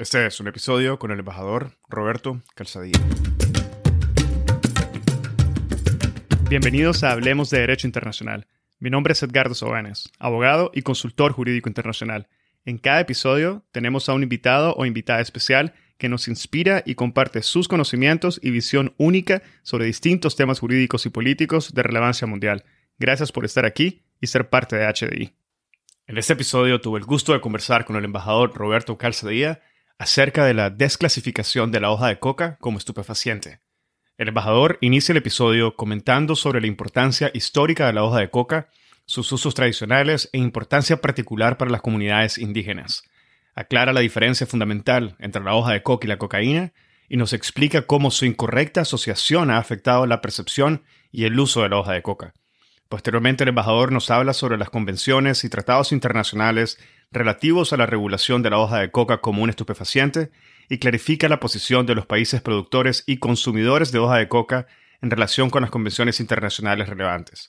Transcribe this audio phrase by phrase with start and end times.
[0.00, 2.98] Este es un episodio con el embajador Roberto Calzadilla.
[6.48, 8.46] Bienvenidos a Hablemos de Derecho Internacional.
[8.78, 12.28] Mi nombre es Edgardo Sobanes, abogado y consultor jurídico internacional.
[12.64, 17.42] En cada episodio tenemos a un invitado o invitada especial que nos inspira y comparte
[17.42, 22.64] sus conocimientos y visión única sobre distintos temas jurídicos y políticos de relevancia mundial.
[22.98, 25.34] Gracias por estar aquí y ser parte de HDI.
[26.06, 29.60] En este episodio tuve el gusto de conversar con el embajador Roberto Calzadilla
[30.00, 33.60] acerca de la desclasificación de la hoja de coca como estupefaciente.
[34.16, 38.70] El embajador inicia el episodio comentando sobre la importancia histórica de la hoja de coca,
[39.04, 43.02] sus usos tradicionales e importancia particular para las comunidades indígenas.
[43.54, 46.72] Aclara la diferencia fundamental entre la hoja de coca y la cocaína
[47.06, 50.82] y nos explica cómo su incorrecta asociación ha afectado la percepción
[51.12, 52.32] y el uso de la hoja de coca.
[52.88, 56.78] Posteriormente, el embajador nos habla sobre las convenciones y tratados internacionales
[57.12, 60.30] relativos a la regulación de la hoja de coca como un estupefaciente
[60.68, 64.66] y clarifica la posición de los países productores y consumidores de hoja de coca
[65.02, 67.48] en relación con las convenciones internacionales relevantes.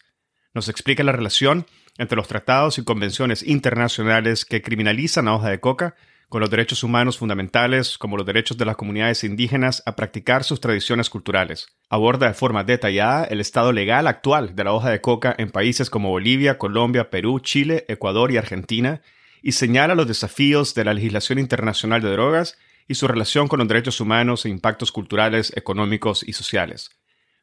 [0.54, 5.60] Nos explica la relación entre los tratados y convenciones internacionales que criminalizan la hoja de
[5.60, 5.96] coca
[6.28, 10.62] con los derechos humanos fundamentales como los derechos de las comunidades indígenas a practicar sus
[10.62, 11.68] tradiciones culturales.
[11.90, 15.90] Aborda de forma detallada el estado legal actual de la hoja de coca en países
[15.90, 19.02] como Bolivia, Colombia, Perú, Chile, Ecuador y Argentina,
[19.42, 23.68] y señala los desafíos de la legislación internacional de drogas y su relación con los
[23.68, 26.92] derechos humanos e impactos culturales, económicos y sociales.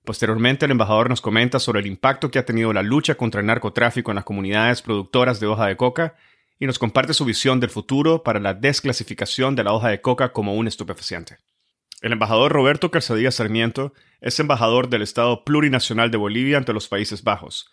[0.05, 3.47] Posteriormente, el embajador nos comenta sobre el impacto que ha tenido la lucha contra el
[3.47, 6.15] narcotráfico en las comunidades productoras de hoja de coca
[6.59, 10.33] y nos comparte su visión del futuro para la desclasificación de la hoja de coca
[10.33, 11.39] como un estupefaciente.
[12.01, 17.23] El embajador Roberto Calzadilla Sarmiento es embajador del Estado Plurinacional de Bolivia ante los Países
[17.25, 17.71] Bajos.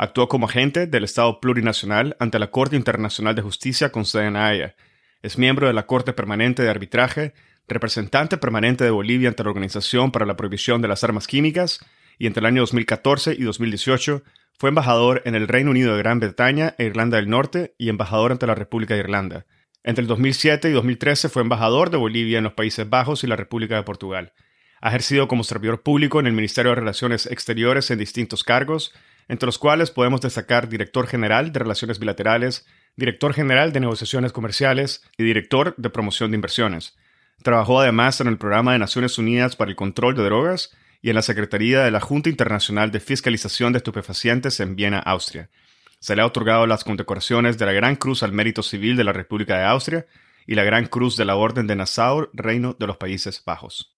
[0.00, 4.36] Actuó como agente del Estado Plurinacional ante la Corte Internacional de Justicia con sede en
[4.36, 4.76] Haya.
[5.22, 7.34] Es miembro de la Corte Permanente de Arbitraje,
[7.66, 11.80] representante permanente de Bolivia ante la Organización para la Prohibición de las Armas Químicas
[12.16, 14.22] y entre el año 2014 y 2018
[14.56, 18.30] fue embajador en el Reino Unido de Gran Bretaña e Irlanda del Norte y embajador
[18.30, 19.46] ante la República de Irlanda.
[19.82, 23.34] Entre el 2007 y 2013 fue embajador de Bolivia en los Países Bajos y la
[23.34, 24.32] República de Portugal.
[24.80, 28.94] Ha ejercido como servidor público en el Ministerio de Relaciones Exteriores en distintos cargos,
[29.28, 32.66] entre los cuales podemos destacar director general de Relaciones Bilaterales,
[32.96, 36.96] director general de Negociaciones Comerciales y director de Promoción de Inversiones.
[37.42, 41.14] Trabajó además en el Programa de Naciones Unidas para el Control de Drogas y en
[41.14, 45.48] la Secretaría de la Junta Internacional de Fiscalización de Estupefacientes en Viena, Austria.
[46.00, 49.12] Se le ha otorgado las condecoraciones de la Gran Cruz al Mérito Civil de la
[49.12, 50.06] República de Austria
[50.46, 53.97] y la Gran Cruz de la Orden de Nassau, Reino de los Países Bajos.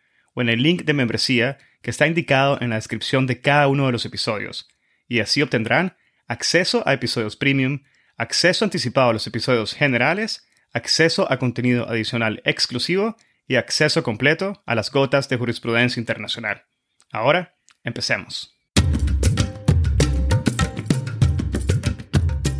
[0.33, 3.85] o en el link de membresía que está indicado en la descripción de cada uno
[3.85, 4.67] de los episodios.
[5.07, 5.97] Y así obtendrán
[6.27, 7.83] acceso a episodios premium,
[8.17, 14.75] acceso anticipado a los episodios generales, acceso a contenido adicional exclusivo y acceso completo a
[14.75, 16.63] las gotas de jurisprudencia internacional.
[17.11, 18.55] Ahora, empecemos.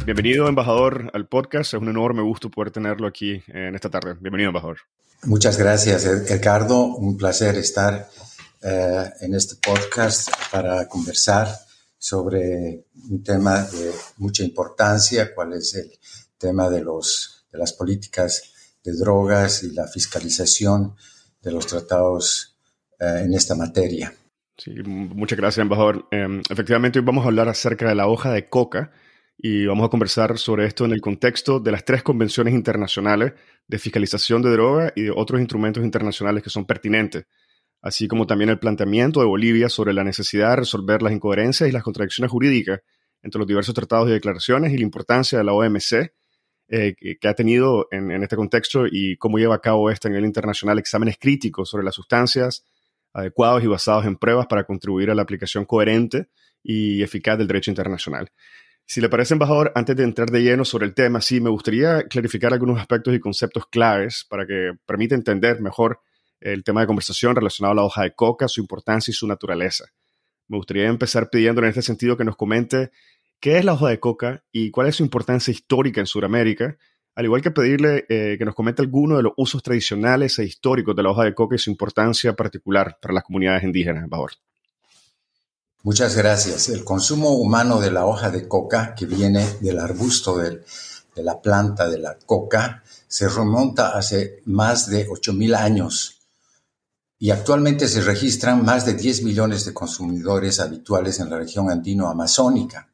[0.04, 1.74] Bienvenido, embajador, al podcast.
[1.74, 4.16] Es un enorme gusto poder tenerlo aquí en esta tarde.
[4.20, 4.80] Bienvenido, embajador.
[5.24, 6.84] Muchas gracias, Ricardo.
[6.86, 8.10] Un placer estar
[8.64, 11.48] eh, en este podcast para conversar
[11.98, 15.92] sobre un tema de mucha importancia, cuál es el
[16.40, 18.52] tema de, los, de las políticas
[18.84, 20.96] de drogas y la fiscalización
[21.40, 22.58] de los tratados
[23.00, 24.12] eh, en esta materia.
[24.58, 26.08] Sí, muchas gracias, embajador.
[26.10, 28.92] Em, efectivamente, hoy vamos a hablar acerca de la hoja de coca
[29.44, 33.34] y vamos a conversar sobre esto en el contexto de las tres convenciones internacionales
[33.68, 37.26] de fiscalización de droga y de otros instrumentos internacionales que son pertinentes,
[37.82, 41.72] así como también el planteamiento de Bolivia sobre la necesidad de resolver las incoherencias y
[41.72, 42.82] las contradicciones jurídicas
[43.24, 46.14] entre los diversos tratados y declaraciones y la importancia de la OMC
[46.68, 50.26] eh, que, ha tenido en, este contexto y cómo lleva a cabo este a nivel
[50.26, 52.64] internacional exámenes críticos sobre las sustancias
[53.12, 56.28] adecuados y basados en pruebas para contribuir a la aplicación coherente
[56.64, 58.32] y eficaz del derecho internacional.
[58.86, 62.04] Si le parece, embajador, antes de entrar de lleno sobre el tema, sí, me gustaría
[62.04, 66.02] clarificar algunos aspectos y conceptos claves para que permita entender mejor
[66.42, 69.86] el tema de conversación relacionado a la hoja de coca, su importancia y su naturaleza.
[70.48, 72.92] Me gustaría empezar pidiendo en este sentido que nos comente
[73.40, 76.78] ¿Qué es la hoja de coca y cuál es su importancia histórica en Sudamérica?
[77.16, 80.96] al igual que pedirle eh, que nos comente algunos de los usos tradicionales e históricos
[80.96, 84.32] de la hoja de coca y su importancia particular para las comunidades indígenas, favor.
[85.84, 86.70] Muchas gracias.
[86.70, 90.64] El consumo humano de la hoja de coca, que viene del arbusto de
[91.16, 96.20] la planta de la coca, se remonta hace más de 8.000 años
[97.18, 102.88] y actualmente se registran más de 10 millones de consumidores habituales en la región andino-amazónica.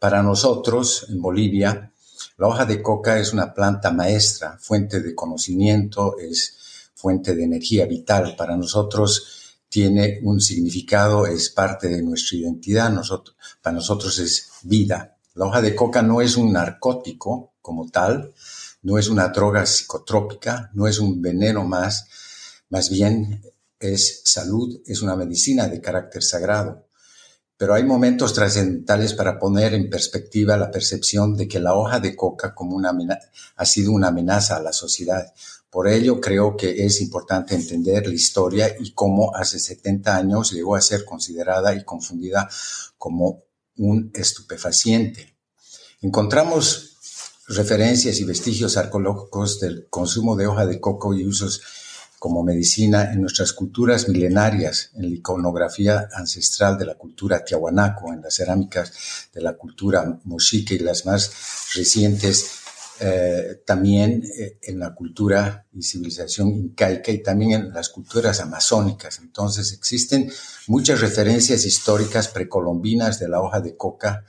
[0.00, 1.92] Para nosotros, en Bolivia,
[2.36, 6.56] la hoja de coca es una planta maestra, fuente de conocimiento, es
[6.96, 8.34] fuente de energía vital.
[8.36, 9.43] Para nosotros
[9.74, 12.94] tiene un significado, es parte de nuestra identidad,
[13.60, 15.16] para nosotros es vida.
[15.34, 18.32] La hoja de coca no es un narcótico como tal,
[18.82, 22.06] no es una droga psicotrópica, no es un veneno más,
[22.68, 23.42] más bien
[23.80, 26.86] es salud, es una medicina de carácter sagrado
[27.56, 32.16] pero hay momentos trascendentales para poner en perspectiva la percepción de que la hoja de
[32.16, 32.54] coca
[33.56, 35.32] ha sido una amenaza a la sociedad.
[35.70, 40.76] Por ello, creo que es importante entender la historia y cómo hace 70 años llegó
[40.76, 42.48] a ser considerada y confundida
[42.98, 43.42] como
[43.76, 45.36] un estupefaciente.
[46.00, 46.98] Encontramos
[47.48, 51.62] referencias y vestigios arqueológicos del consumo de hoja de coco y usos
[52.24, 58.22] como medicina en nuestras culturas milenarias, en la iconografía ancestral de la cultura tiahuanaco, en
[58.22, 61.30] las cerámicas de la cultura mochique y las más
[61.74, 62.62] recientes
[62.98, 69.18] eh, también eh, en la cultura y civilización incaica y también en las culturas amazónicas.
[69.18, 70.32] Entonces existen
[70.66, 74.24] muchas referencias históricas precolombinas de la hoja de coca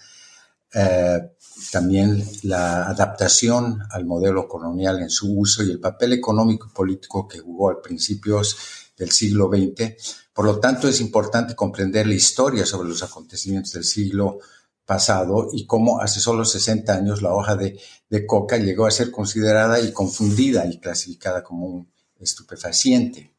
[0.73, 1.31] eh,
[1.71, 7.27] también la adaptación al modelo colonial en su uso y el papel económico y político
[7.27, 8.57] que jugó al principios
[8.97, 9.93] del siglo XX.
[10.33, 14.39] Por lo tanto, es importante comprender la historia sobre los acontecimientos del siglo
[14.85, 17.79] pasado y cómo hace solo 60 años la hoja de,
[18.27, 23.33] coca llegó a ser considerada y confundida y clasificada como un estupefaciente.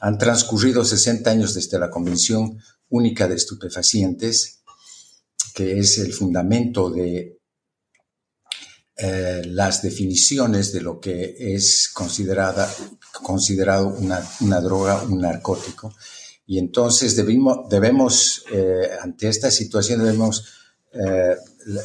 [0.00, 2.58] Han transcurrido 60 años desde la Convención
[2.88, 4.62] Única de Estupefacientes,
[5.54, 7.35] que es el fundamento de
[8.98, 12.66] eh, las definiciones de lo que es considerada,
[13.22, 15.94] considerado una, droga, un narcótico.
[16.46, 20.46] Y entonces debimos, debemos, eh, ante esta situación, debemos
[20.92, 21.36] eh,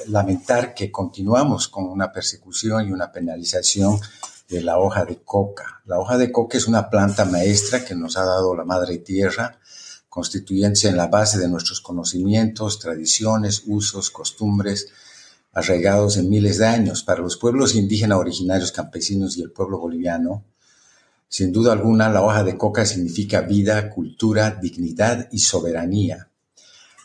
[0.08, 4.00] lamentar que continuamos con una persecución y una penalización
[4.48, 5.82] de la hoja de coca.
[5.86, 9.60] La hoja de coca es una planta maestra que nos ha dado la madre tierra,
[10.08, 14.88] constituyéndose en la base de nuestros conocimientos, tradiciones, usos, costumbres,
[15.54, 17.04] arraigados en miles de años.
[17.04, 20.46] Para los pueblos indígenas originarios campesinos y el pueblo boliviano,
[21.28, 26.30] sin duda alguna, la hoja de coca significa vida, cultura, dignidad y soberanía.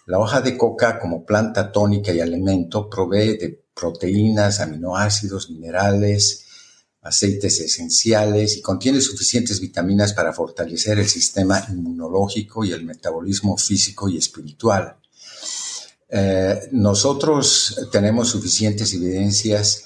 [0.07, 6.45] La hoja de coca como planta tónica y alimento provee de proteínas, aminoácidos, minerales,
[7.03, 14.09] aceites esenciales y contiene suficientes vitaminas para fortalecer el sistema inmunológico y el metabolismo físico
[14.09, 14.97] y espiritual.
[16.19, 19.85] Eh, nosotros tenemos suficientes evidencias,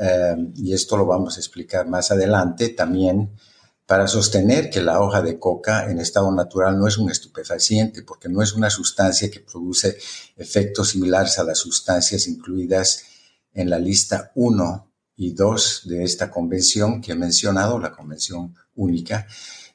[0.00, 3.36] eh, y esto lo vamos a explicar más adelante también,
[3.84, 8.30] para sostener que la hoja de coca en estado natural no es un estupefaciente, porque
[8.30, 9.98] no es una sustancia que produce
[10.38, 13.02] efectos similares a las sustancias incluidas
[13.52, 19.26] en la lista 1 y 2 de esta convención que he mencionado, la convención única.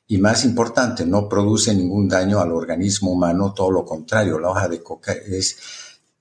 [0.07, 4.67] Y más importante, no produce ningún daño al organismo humano, todo lo contrario, la hoja
[4.67, 5.57] de coca es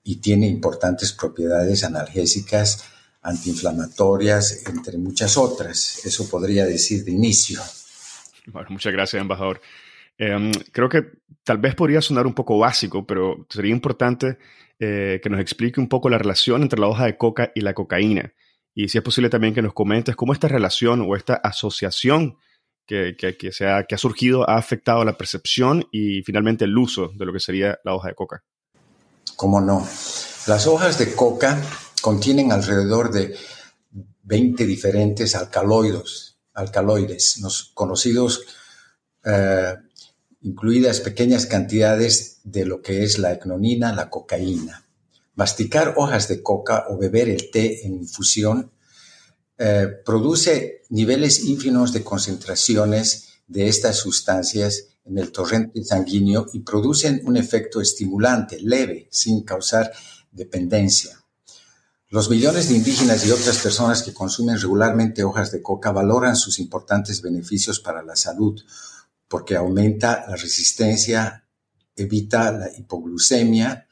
[0.03, 2.85] y tiene importantes propiedades analgésicas,
[3.21, 6.05] antiinflamatorias, entre muchas otras.
[6.05, 7.61] Eso podría decir de inicio.
[8.47, 9.61] Bueno, muchas gracias, embajador.
[10.17, 11.03] Em, creo que
[11.43, 14.37] tal vez podría sonar un poco básico, pero sería importante
[14.79, 17.73] eh, que nos explique un poco la relación entre la hoja de coca y la
[17.73, 18.33] cocaína.
[18.73, 22.37] Y si es posible también que nos comentes cómo esta relación o esta asociación
[22.87, 27.25] que, que, que, que ha surgido ha afectado la percepción y finalmente el uso de
[27.25, 28.43] lo que sería la hoja de coca.
[29.41, 29.87] ¿Cómo no?
[30.45, 31.59] Las hojas de coca
[31.99, 33.35] contienen alrededor de
[34.21, 37.41] 20 diferentes alcaloides, alcaloides
[37.73, 38.43] conocidos,
[39.25, 39.77] eh,
[40.41, 44.85] incluidas pequeñas cantidades de lo que es la ecnonina, la cocaína.
[45.33, 48.71] Masticar hojas de coca o beber el té en infusión
[49.57, 57.21] eh, produce niveles ínfimos de concentraciones de estas sustancias en el torrente sanguíneo y producen
[57.25, 59.91] un efecto estimulante leve sin causar
[60.31, 61.17] dependencia.
[62.09, 66.59] Los millones de indígenas y otras personas que consumen regularmente hojas de coca valoran sus
[66.59, 68.61] importantes beneficios para la salud
[69.29, 71.45] porque aumenta la resistencia,
[71.95, 73.87] evita la hipoglucemia,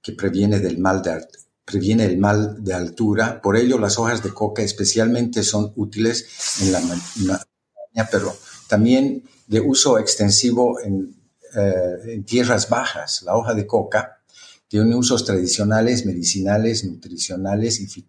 [0.00, 1.26] que previene del mal de
[1.64, 3.40] previene el mal de altura.
[3.40, 8.36] Por ello, las hojas de coca especialmente son útiles en la montaña, pero
[8.68, 11.14] también de uso extensivo en,
[11.54, 13.22] eh, en tierras bajas.
[13.22, 14.20] La hoja de coca
[14.68, 18.06] tiene usos tradicionales, medicinales, nutricionales y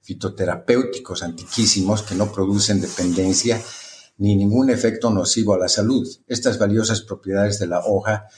[0.00, 3.60] fitoterapéuticos antiquísimos que no producen dependencia
[4.18, 6.08] ni ningún efecto nocivo a la salud.
[6.26, 8.28] Estas valiosas propiedades de la hoja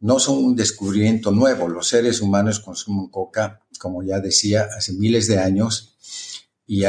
[0.00, 1.68] no son un descubrimiento nuevo.
[1.68, 5.94] Los seres humanos consumen coca, como ya decía, hace miles de años
[6.66, 6.82] y,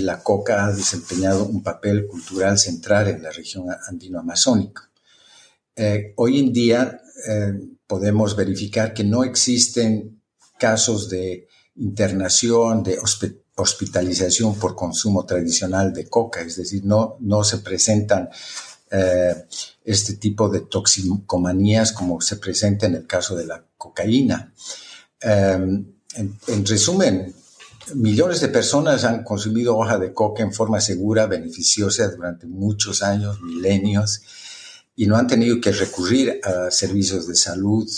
[0.00, 4.90] la coca ha desempeñado un papel cultural central en la región andino-amazónica.
[5.76, 7.52] Eh, hoy en día eh,
[7.86, 10.20] podemos verificar que no existen
[10.58, 12.98] casos de internación, de
[13.56, 18.28] hospitalización por consumo tradicional de coca, es decir, no, no se presentan
[18.90, 19.46] eh,
[19.84, 24.52] este tipo de toxicomanías como se presenta en el caso de la cocaína.
[25.20, 27.34] En, resumen,
[27.94, 33.40] millones de personas han consumido hoja de coca en forma segura, beneficiosa durante muchos años,
[33.40, 34.22] milenios,
[34.96, 37.88] y no han tenido que recurrir a servicios de salud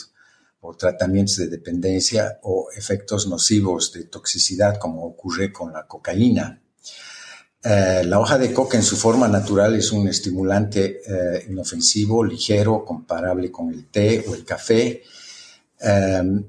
[0.61, 6.63] o tratamientos de dependencia o efectos nocivos de toxicidad como ocurre con la cocaína.
[7.63, 12.85] Eh, la hoja de coca en su forma natural es un estimulante eh, inofensivo, ligero,
[12.85, 15.03] comparable con el té o el café.
[15.81, 16.45] Em,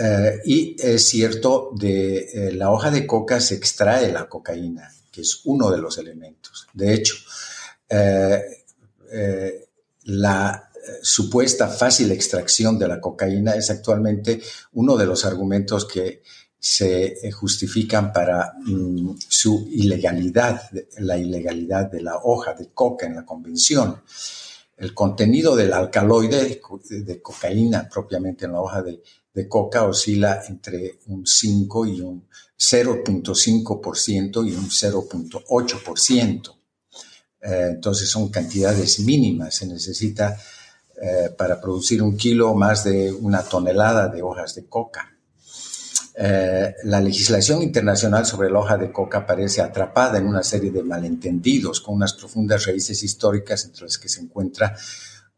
[0.00, 5.40] eh, y es cierto, de la hoja de coca se extrae la cocaína, que es
[5.44, 6.66] uno de los elementos.
[6.74, 7.16] De hecho,
[10.04, 10.70] la
[11.02, 14.40] supuesta fácil extracción de la cocaína es actualmente
[14.74, 16.22] uno de los argumentos que
[16.58, 20.62] se eh, justifican para mm, su ilegalidad,
[20.98, 24.02] la ilegalidad de la hoja de coca en la convención.
[24.76, 29.00] El contenido del alcaloide de cocaína propiamente en la hoja de,
[29.44, 32.26] coca oscila entre un 5 y un
[32.58, 36.54] 0.5% y un 0.8%.
[37.42, 39.56] Eh, entonces son cantidades mínimas.
[39.56, 40.36] Se necesita
[41.00, 45.16] eh, para producir un kilo más de una tonelada de hojas de coca.
[46.18, 50.82] Eh, la legislación internacional sobre la hoja de coca parece atrapada en una serie de
[50.82, 54.74] malentendidos con unas profundas raíces históricas entre las que se encuentra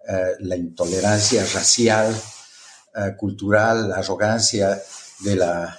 [0.08, 2.14] eh, la intolerancia racial,
[2.94, 4.80] eh, cultural, la arrogancia
[5.20, 5.78] de la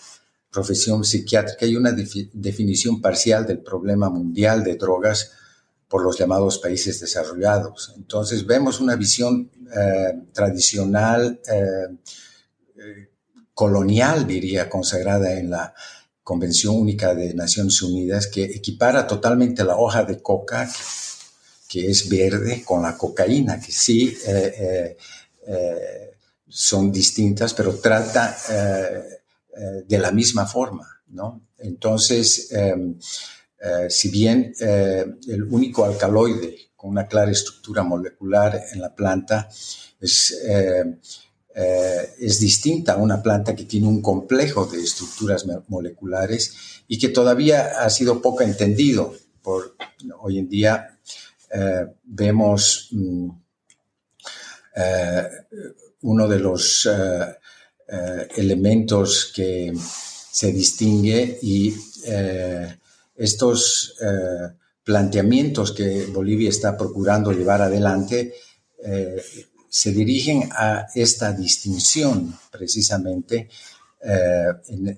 [0.51, 5.31] profesión psiquiátrica y una definición parcial del problema mundial de drogas
[5.87, 7.93] por los llamados países desarrollados.
[7.97, 9.51] Entonces vemos una visión
[10.33, 11.39] tradicional
[13.59, 15.73] colonial, diría, consagrada en la
[16.23, 20.69] Convención Única de Naciones Unidas, que equipara totalmente la hoja de coca,
[21.67, 24.97] que, es verde, con la cocaína, que sí eh, eh,
[25.45, 26.08] eh,
[26.49, 28.37] son distintas, pero trata
[29.87, 31.41] de la misma forma, ¿no?
[31.57, 32.97] Entonces, em,
[33.89, 39.47] si bien el único alcaloide con una clara estructura molecular en la planta
[39.99, 40.35] es
[41.61, 46.53] eh, es distinta a una planta que tiene un complejo de estructuras moleculares
[46.87, 49.13] y que todavía ha sido poco entendido.
[49.41, 49.75] Por,
[50.21, 50.99] hoy en día
[51.51, 53.29] eh, vemos mm,
[54.75, 55.23] eh,
[56.01, 56.87] uno de los
[58.37, 59.73] elementos que
[60.31, 61.73] se distingue y
[63.15, 63.95] estos
[64.83, 68.33] planteamientos que Bolivia está procurando llevar adelante
[69.69, 73.49] se dirigen a esta distinción precisamente
[74.01, 74.47] eh,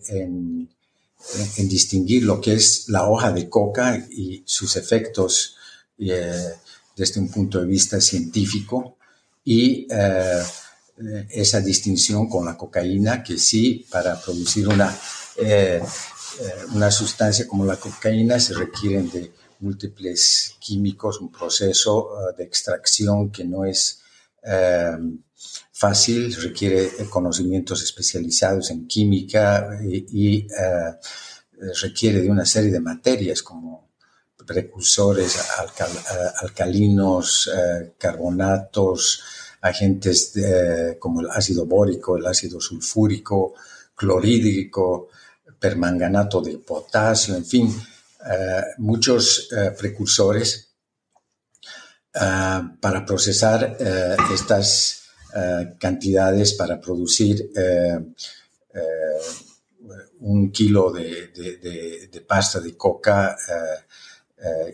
[0.10, 0.70] en,
[1.70, 5.56] distinguir lo que es la hoja de coca y sus efectos
[6.00, 6.54] eh,
[6.96, 8.98] desde un punto de vista científico
[9.44, 10.44] y eh,
[11.30, 14.96] esa distinción con la cocaína que sí para producir una,
[16.76, 19.32] una sustancia como la cocaína se requieren de
[19.62, 24.04] múltiples químicos, un proceso de extracción que no es
[25.82, 30.94] fácil, requiere conocimientos especializados en química y, eh,
[31.82, 33.91] requiere de una serie de materias como
[34.52, 35.42] precursores eh,
[36.42, 39.24] alcalinos, eh, carbonatos,
[39.62, 40.34] agentes
[40.98, 43.54] como el ácido bórico, el ácido sulfúrico,
[43.94, 45.10] clorhídrico,
[45.60, 47.82] permanganato de potasio, en fin,
[48.80, 50.72] muchos precursores
[52.12, 55.04] para procesar eh, estas
[55.36, 58.00] eh, cantidades para producir eh,
[60.20, 63.36] un kilo de, pasta de coca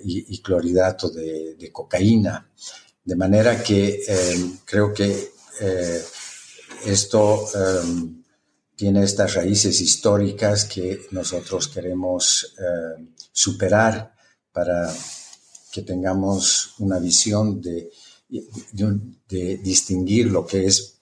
[0.04, 2.50] y, cloridato de, cocaína.
[3.04, 4.04] De manera que
[4.66, 5.32] creo que
[6.86, 7.46] esto
[8.76, 12.56] tiene estas raíces históricas que nosotros queremos
[13.32, 14.14] superar
[14.52, 14.94] para
[15.72, 17.92] que tengamos una visión de,
[19.64, 21.00] distinguir lo que es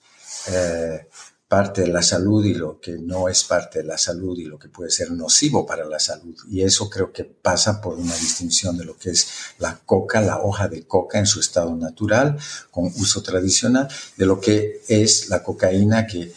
[1.48, 4.58] parte de la salud y lo que no es parte de la salud y lo
[4.58, 6.36] que puede ser nocivo para la salud.
[6.50, 9.28] Y eso creo que pasa por una distinción de lo que es
[9.60, 12.38] la coca, la hoja de coca en su estado natural,
[12.72, 13.88] con uso tradicional,
[14.18, 16.34] de lo que es la cocaína que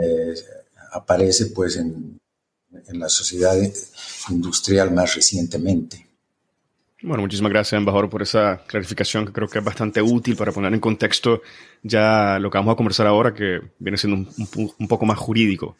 [0.00, 0.34] eh,
[0.92, 2.18] aparece pues en,
[2.72, 3.56] en la sociedad
[4.30, 6.13] industrial más recientemente.
[7.06, 10.72] Bueno, muchísimas gracias, embajador, por esa clarificación que creo que es bastante útil para poner
[10.72, 11.42] en contexto
[11.82, 14.26] ya lo que vamos a conversar ahora, que viene siendo
[14.78, 15.76] un, poco más jurídico.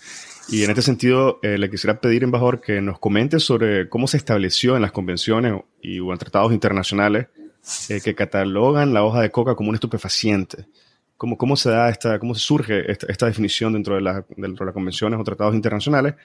[0.50, 4.18] Y en este sentido, eh, le quisiera pedir, embajador, que nos comente sobre cómo se
[4.18, 7.28] estableció en las convenciones y o en tratados internacionales
[7.88, 10.66] eh, que catalogan la hoja de coca como un estupefaciente.
[11.16, 14.74] ¿Cómo, cómo se da esta, cómo surge esta, definición dentro de, la, dentro de las
[14.74, 16.16] convenciones o tratados internacionales?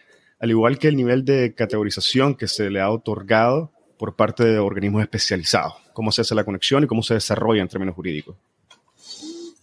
[0.41, 4.57] Al igual que el nivel de categorización que se le ha otorgado por parte de
[4.57, 5.73] organismos especializados.
[5.93, 8.37] ¿Cómo se hace la conexión y cómo se desarrolla en términos jurídicos?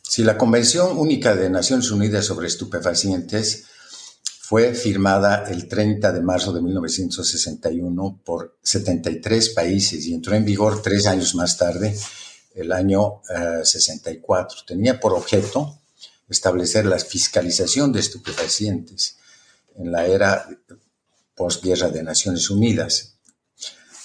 [0.03, 3.65] Si la Convención Única de Naciones Unidas sobre Estupefacientes
[4.39, 10.83] fue firmada el 30 de marzo de 1961 por 73 países y entró en vigor
[10.83, 11.97] tres años más tarde,
[12.55, 13.23] el año
[13.65, 14.59] 64.
[14.59, 15.81] Eh, Tenía por objeto
[16.29, 19.17] establecer la fiscalización de estupefacientes
[19.77, 20.47] en la era
[21.35, 23.16] postguerra de Naciones Unidas.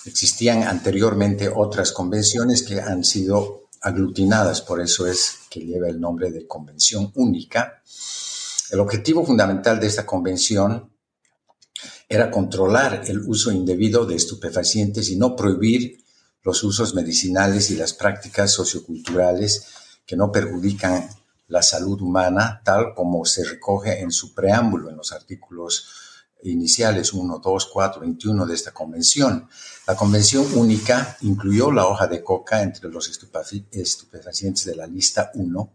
[0.05, 6.31] Existían anteriormente otras convenciones que han sido aglutinadas, por eso es que lleva el nombre
[6.31, 7.81] de Convención Única.
[8.72, 10.91] El objetivo fundamental de esta convención
[12.10, 16.03] era controlar el uso indebido de estupefacientes y no prohibir
[16.43, 19.67] los usos medicinales y las prácticas socioculturales
[20.05, 21.10] que no perjudican
[21.48, 26.11] la salud humana, tal como se recoge en su preámbulo en los artículos
[26.43, 29.48] iniciales 1, 2, 4, 21 de esta convención.
[29.88, 35.74] La convención única incluyó la hoja de coca entre los estupefacientes de la lista 1,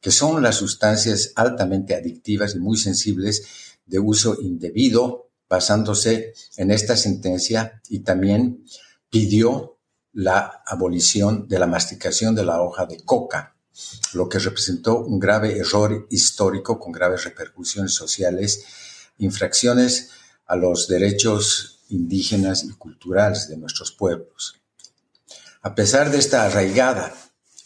[0.00, 3.44] que son las sustancias altamente adictivas y muy sensibles
[3.86, 8.64] de uso indebido, basándose en esta sentencia y también
[9.10, 9.78] pidió
[10.12, 13.54] la abolición de la masticación de la hoja de coca,
[14.14, 18.64] lo que representó un grave error histórico con graves repercusiones sociales
[19.18, 20.10] infracciones
[20.46, 24.60] a los derechos indígenas y culturales de nuestros pueblos.
[25.62, 27.12] A pesar de esta arraigada,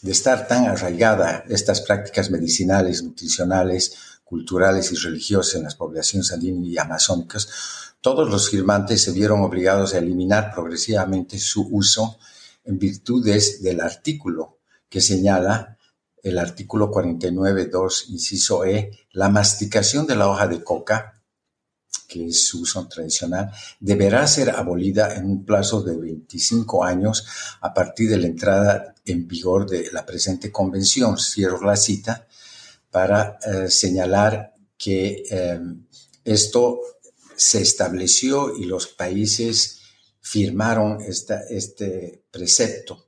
[0.02, 6.66] de estar tan arraigada estas prácticas medicinales, nutricionales, culturales y religiosas en las poblaciones andinas
[6.66, 7.48] y amazónicas,
[8.00, 12.18] todos los firmantes se vieron obligados a eliminar progresivamente su uso
[12.64, 14.58] en virtudes del artículo
[14.88, 15.76] que señala
[16.22, 21.19] el artículo 49.2, inciso E, la masticación de la hoja de coca
[22.10, 27.24] que es su uso tradicional, deberá ser abolida en un plazo de 25 años
[27.60, 31.16] a partir de la entrada en vigor de la presente convención.
[31.16, 32.26] Cierro la cita
[32.90, 35.86] para eh, señalar que em,
[36.24, 36.80] esto
[37.36, 39.78] se estableció y los países
[40.20, 43.06] firmaron este precepto.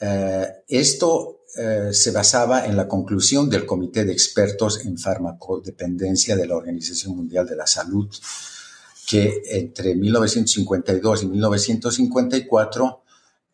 [0.00, 6.46] Eh, esto eh, se basaba en la conclusión del Comité de Expertos en Farmacodependencia de
[6.46, 8.08] la Organización Mundial de la Salud,
[9.06, 13.02] que entre 1952 y 1954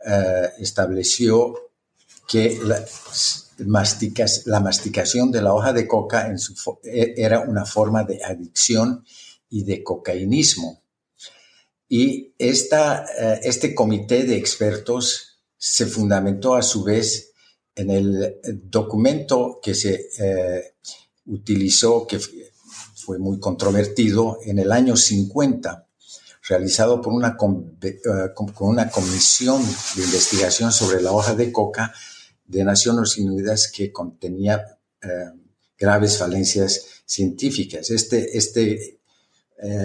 [0.07, 1.55] eh, estableció
[2.29, 2.85] que la,
[3.57, 6.33] la, masticación de la hoja de coca
[6.85, 9.05] e, era una forma de adicción
[9.51, 10.83] y de cocaínismo.
[11.89, 17.33] Y esta, eh, este comité de expertos se fundamentó a su vez
[17.79, 20.75] en el documento que se eh,
[21.27, 22.19] utilizó, que
[22.97, 25.87] fue muy controvertido, en el año 50,
[26.49, 27.37] realizado por una,
[27.83, 28.01] eh,
[28.59, 29.63] una comisión
[29.95, 31.95] de investigación sobre la hoja de coca
[32.45, 35.09] de Naciones Unidas que contenía eh,
[35.79, 37.91] graves falencias científicas.
[37.91, 38.99] Este, este,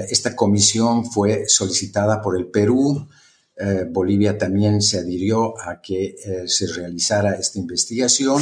[0.09, 3.07] esta comisión fue solicitada por el Perú,
[3.55, 8.41] eh, Bolivia también se adhirió a que eh, se realizara esta investigación,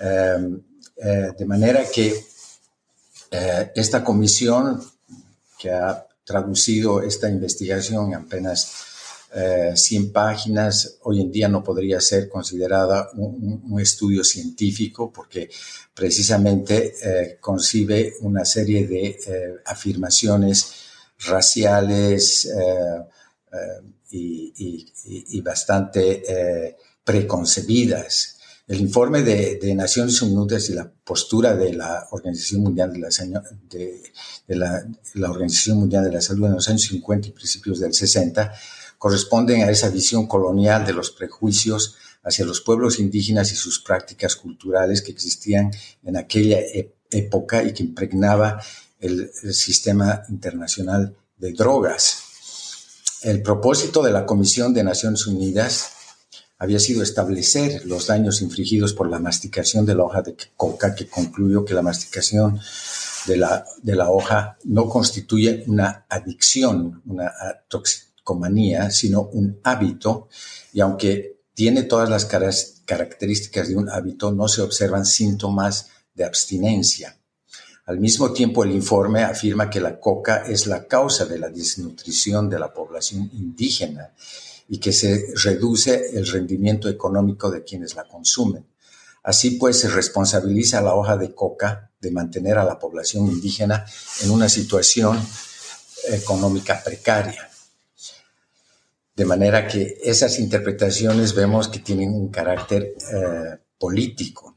[0.00, 0.62] em,
[0.96, 2.32] eh, de manera que
[3.74, 4.82] esta comisión
[5.58, 8.70] que ha traducido esta investigación en apenas
[9.74, 15.48] 100 páginas, hoy en día no podría ser considerada un, estudio científico porque
[15.94, 19.18] precisamente concibe una serie de
[19.64, 20.74] afirmaciones
[21.20, 22.50] raciales,
[24.12, 28.38] y, bastante eh, preconcebidas.
[28.66, 33.08] El informe de, Naciones Unidas y la postura de la Organización Mundial de la,
[34.46, 34.56] de,
[35.14, 38.52] la, Organización Mundial de la Salud en los años 50 y principios del 60
[38.98, 44.36] corresponden a esa visión colonial de los prejuicios hacia los pueblos indígenas y sus prácticas
[44.36, 45.72] culturales que existían
[46.04, 46.60] en aquella
[47.10, 48.62] época y que impregnaba
[49.00, 52.31] el sistema internacional de drogas.
[53.22, 55.92] El propósito de la Comisión de Naciones Unidas
[56.58, 61.06] había sido establecer los daños infligidos por la masticación de la hoja de coca, que
[61.06, 62.58] concluyó que la masticación
[63.26, 67.32] de la, de la hoja no constituye una adicción, una
[67.68, 70.28] toxicomanía, sino un hábito,
[70.72, 77.21] y aunque tiene todas las características de un hábito, no se observan síntomas de abstinencia.
[77.92, 82.48] Al mismo tiempo, el informe afirma que la coca es la causa de la desnutrición
[82.48, 84.14] de la población indígena
[84.70, 88.64] y que se reduce el rendimiento económico de quienes la consumen.
[89.24, 93.84] Así pues, se responsabiliza a la hoja de coca de mantener a la población indígena
[94.22, 95.20] en una situación
[96.08, 97.50] económica precaria.
[99.14, 104.51] De manera que esas interpretaciones vemos que tienen un carácter eh, político.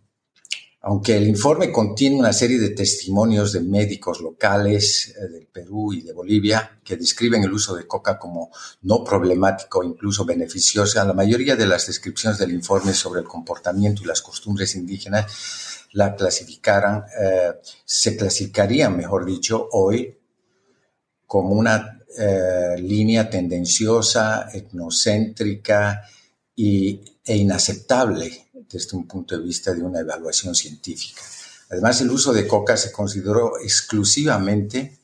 [0.87, 6.03] Aunque el informe contiene una serie de testimonios de médicos locales eh, del Perú y
[6.03, 8.51] de Bolivia que describen el uso de coca como
[8.83, 14.05] no problemático incluso beneficiosa, la mayoría de las descripciones del informe sobre el comportamiento y
[14.05, 15.25] las costumbres indígenas
[15.93, 20.15] la clasificaran, eh, se clasificarían, mejor dicho, hoy
[21.25, 26.03] como una eh, línea tendenciosa, etnocéntrica
[26.55, 31.21] y, e inaceptable desde un punto de vista de una evaluación científica.
[31.69, 34.99] Además, el uso de coca se consideró exclusivamente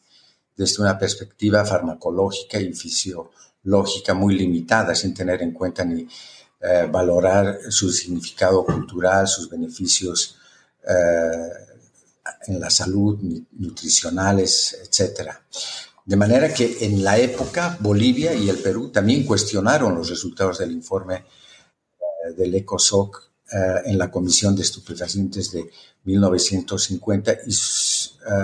[0.55, 6.07] desde una perspectiva farmacológica y fisiológica muy limitada, sin tener en cuenta ni
[6.61, 10.37] eh, valorar su significado cultural, sus beneficios
[10.87, 11.71] eh,
[12.47, 13.19] en la salud,
[13.53, 15.31] nutricionales, etc.
[16.05, 20.71] De manera que en la época Bolivia y el Perú también cuestionaron los resultados del
[20.71, 25.69] informe eh, del ECOSOC eh, en la Comisión de Estupefacientes de
[26.05, 27.55] 1950 y eh,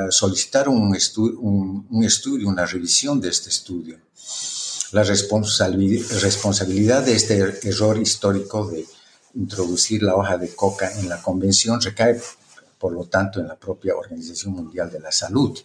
[0.09, 3.97] solicitaron un, estudio, una revisión de este estudio.
[4.91, 7.37] La responsabilidad de este
[7.69, 8.85] error histórico de
[9.35, 12.19] introducir la hoja de coca en la convención recae,
[12.77, 15.57] por lo tanto, en la propia Organización Mundial de la Salud,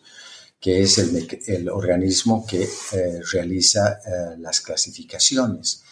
[0.60, 3.98] que es el, organismo que eh, realiza
[4.38, 5.82] las clasificaciones.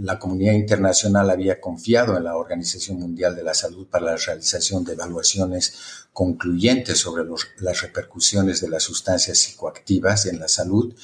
[0.00, 4.84] La comunidad internacional había confiado en la Organización Mundial de la Salud para la realización
[4.84, 5.74] de evaluaciones
[6.12, 7.24] concluyentes sobre
[7.58, 10.94] las repercusiones de las sustancias psicoactivas en la salud,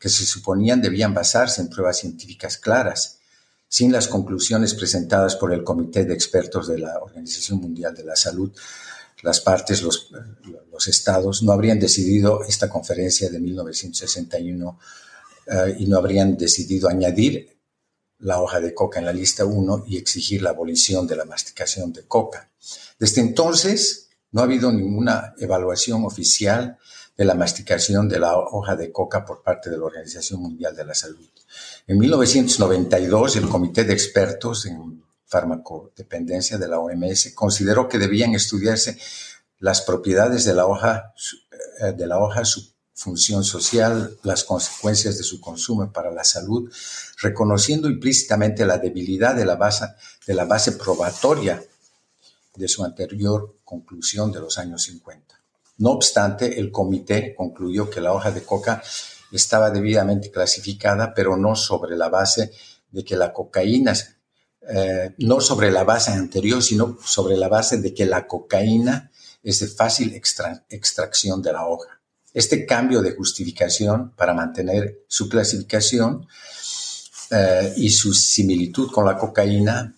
[0.00, 3.18] que se suponían debían basarse en pruebas científicas claras.
[3.68, 8.16] Sin las conclusiones presentadas por el Comité de Expertos de la Organización Mundial de la
[8.16, 8.50] Salud,
[9.22, 10.10] las partes, los,
[10.72, 14.78] los estados, no habrían decidido esta conferencia de 1961
[15.46, 17.57] eh, y no habrían decidido añadir
[18.18, 21.92] la hoja de coca en la lista 1 y exigir la abolición de la masticación
[21.92, 22.50] de coca.
[22.98, 26.78] Desde entonces, no ha habido ninguna evaluación oficial
[27.16, 30.84] de la masticación de la hoja de coca por parte de la Organización Mundial de
[30.84, 31.28] la Salud.
[31.86, 38.98] En 1992, el Comité de Expertos en Farmacodependencia de la OMS consideró que debían estudiarse
[39.58, 41.12] las propiedades de la hoja,
[41.80, 42.42] eh, de la hoja
[42.98, 46.68] función social, las consecuencias de su consumo para la salud,
[47.22, 49.86] reconociendo implícitamente la debilidad de la base,
[50.26, 51.62] de la base probatoria
[52.56, 55.40] de su anterior conclusión de los años 50.
[55.78, 58.82] No obstante, el comité concluyó que la hoja de coca
[59.30, 62.50] estaba debidamente clasificada, pero no sobre la base
[62.90, 63.94] de que la cocaína,
[64.68, 69.12] eh, no sobre la base anterior, sino sobre la base de que la cocaína
[69.44, 70.20] es de fácil
[70.68, 71.97] extracción de la hoja.
[72.32, 76.26] Este cambio de justificación para mantener su clasificación
[77.30, 79.94] eh, y su similitud con la cocaína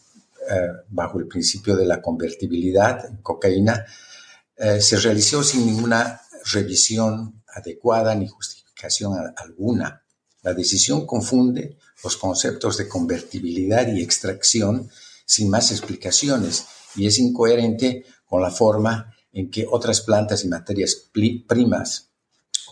[0.51, 3.85] eh, bajo el principio de la convertibilidad en cocaína
[4.57, 6.21] eh, se realizó sin ninguna
[6.53, 10.03] revisión adecuada ni justificación alguna.
[10.43, 14.90] La decisión confunde los conceptos de convertibilidad y extracción
[15.25, 16.66] sin más explicaciones
[16.97, 21.11] y es incoherente con la forma en que otras plantas y materias
[21.47, 22.10] primas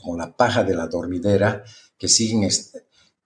[0.00, 1.64] como la paja de la dormidera,
[1.98, 2.48] que siguen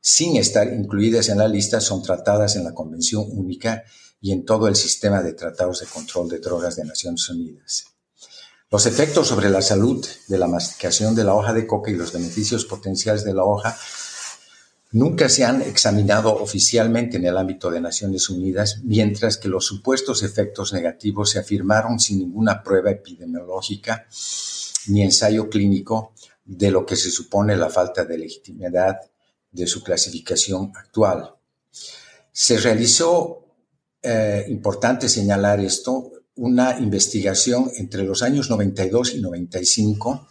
[0.00, 3.84] sin estar incluidas en la lista, son tratadas en la Convención Única
[4.20, 7.84] y en todo el sistema de tratados de control de drogas de Naciones Unidas.
[8.70, 12.12] Los efectos sobre la salud de la masticación de la hoja de coca y los
[12.12, 13.76] beneficios potenciales de la hoja
[14.92, 20.22] nunca se han examinado oficialmente en el ámbito de Naciones Unidas, mientras que los supuestos
[20.22, 24.06] efectos negativos se afirmaron sin ninguna prueba epidemiológica
[24.86, 26.12] ni ensayo clínico
[26.44, 28.96] de lo que se supone la falta de legitimidad
[29.50, 31.34] de su clasificación actual.
[32.32, 33.46] Se realizó,
[34.02, 40.28] eh, importante señalar esto, una investigación entre los años 92 y 95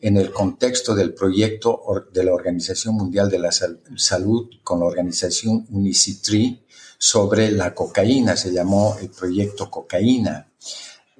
[0.00, 5.66] en el contexto del proyecto de la Organización Mundial de la Salud con la organización
[5.70, 6.64] UNICITRI
[6.98, 8.36] sobre la cocaína.
[8.36, 10.47] Se llamó el proyecto Cocaína.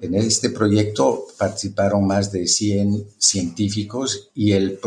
[0.01, 4.79] En este proyecto participaron más de 100 científicos y eh,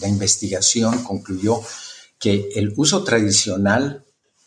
[0.00, 1.60] la investigación concluyó
[2.20, 4.04] que el uso tradicional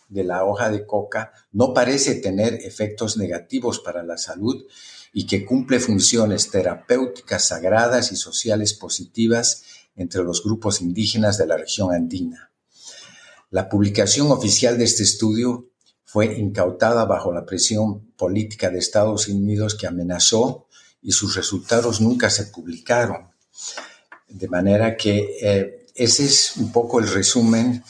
[0.08, 4.66] de la hoja de coca no parece tener efectos negativos para la salud
[5.12, 9.64] y que cumple funciones terapéuticas sagradas y sociales positivas
[9.98, 12.52] entre los grupos indígenas de la región andina.
[13.50, 15.71] La publicación oficial de este estudio
[16.12, 20.68] fue incautada bajo la presión política de Estados Unidos que amenazó
[21.02, 23.30] y sus resultados nunca se publicaron.
[24.28, 27.82] De manera que eh, ese es un poco el resumen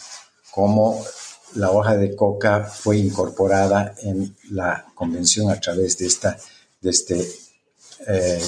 [0.52, 1.04] cómo
[1.56, 6.38] la hoja de coca fue incorporada en la convención a través de esta
[6.84, 7.28] este
[8.08, 8.44] eh,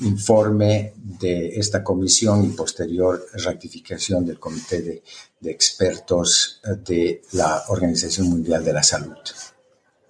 [0.00, 5.02] informe de esta comisión y posterior ratificación del Comité de,
[5.50, 9.16] Expertos eh, de la Organización Mundial de la Salud.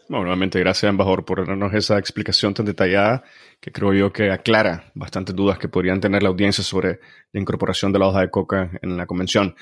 [0.09, 3.25] Bueno, nuevamente gracias, embajador, por darnos esa explicación tan detallada
[3.61, 7.01] que creo yo que aclara bastantes dudas que podrían tener la audiencia sobre
[7.33, 9.55] la incorporación de la hoja de coca en la convención.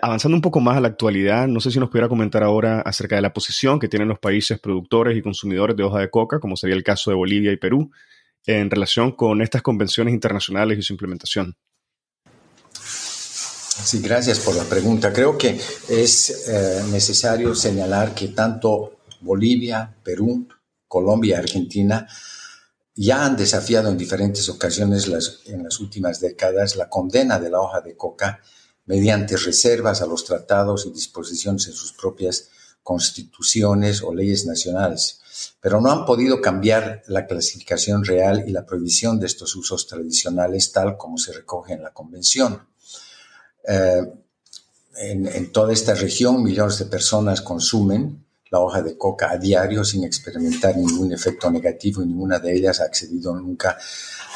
[0.00, 3.16] Avanzando un poco más a la actualidad, no sé si nos pudiera comentar ahora acerca
[3.16, 6.56] de la posición que tienen los países productores y consumidores de hoja de coca, como
[6.56, 7.90] sería el caso de Bolivia y Perú,
[8.46, 11.56] en relación con estas convenciones internacionales y su implementación.
[12.74, 15.12] Sí, gracias por la pregunta.
[15.12, 20.46] Creo que es eh, necesario señalar que tanto Bolivia, Perú,
[20.86, 22.06] Colombia Argentina
[22.94, 25.06] ya han desafiado en diferentes ocasiones
[25.46, 28.40] en las últimas décadas la condena de la hoja de coca
[28.84, 32.50] mediante reservas a los tratados y disposiciones en sus propias
[32.82, 35.21] constituciones o leyes nacionales,
[35.60, 40.72] pero no han podido cambiar la clasificación real y la prohibición de estos usos tradicionales
[40.72, 42.66] tal como se recoge en la Convención.
[43.66, 44.02] Eh,
[44.96, 49.82] en, en, toda esta región millones de personas consumen la hoja de coca a diario
[49.82, 53.78] sin experimentar ningún efecto negativo y ninguna de ellas ha accedido nunca,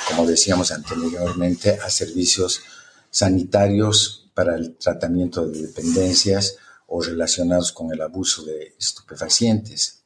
[0.08, 2.62] como decíamos anteriormente, a servicios
[3.10, 6.56] sanitarios para el tratamiento de dependencias
[6.86, 10.05] o relacionados con el abuso de estupefacientes.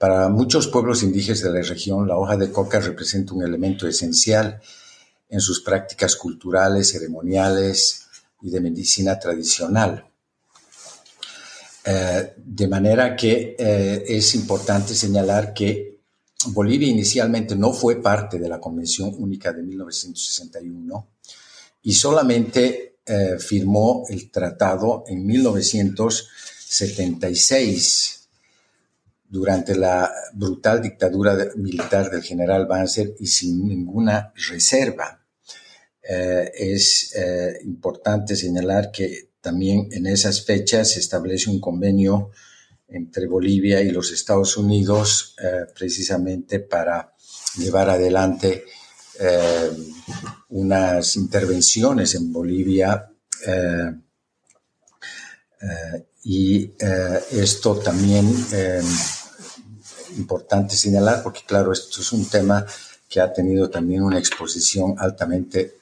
[0.00, 4.58] Para muchos pueblos indígenas de la región, la hoja de coca representa un elemento esencial
[5.28, 8.06] en sus prácticas culturales, ceremoniales
[8.40, 10.06] y de medicina tradicional.
[11.84, 16.00] Eh, de manera que eh, es importante señalar que
[16.46, 21.08] Bolivia inicialmente no fue parte de la Convención Única de 1961
[21.82, 28.19] y solamente eh, firmó el tratado en 1976
[29.30, 35.24] durante la brutal dictadura militar del general Banzer y sin ninguna reserva.
[36.02, 42.30] Eh, es eh, importante señalar que también en esas fechas se establece un convenio
[42.88, 45.36] entre Bolivia y los Estados Unidos
[45.74, 47.14] precisamente para
[47.56, 48.64] llevar adelante
[49.22, 49.70] eh,
[50.48, 53.06] unas intervenciones en Bolivia
[53.46, 53.92] eh,
[55.60, 56.72] eh, y
[57.32, 58.26] esto también
[60.16, 62.66] importante señalar porque claro, esto es un tema
[63.08, 65.76] que ha tenido también una exposición altamente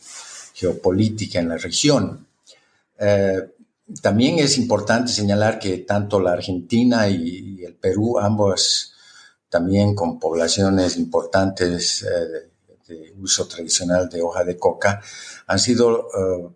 [0.55, 2.27] geopolítica en la región.
[4.03, 8.95] también es importante señalar que tanto la Argentina y, el Perú, ambos
[9.49, 12.05] también con poblaciones importantes
[12.89, 15.01] de uso tradicional de hoja de coca,
[15.47, 16.49] han sido eh,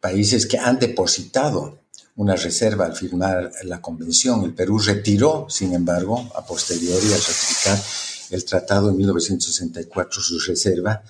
[0.00, 1.77] países que han depositado
[2.18, 4.44] una reserva al firmar la convención.
[4.44, 7.78] El Perú retiró, sin embargo, a posteriori, al ratificar
[8.30, 11.02] el tratado en 1964, su reserva,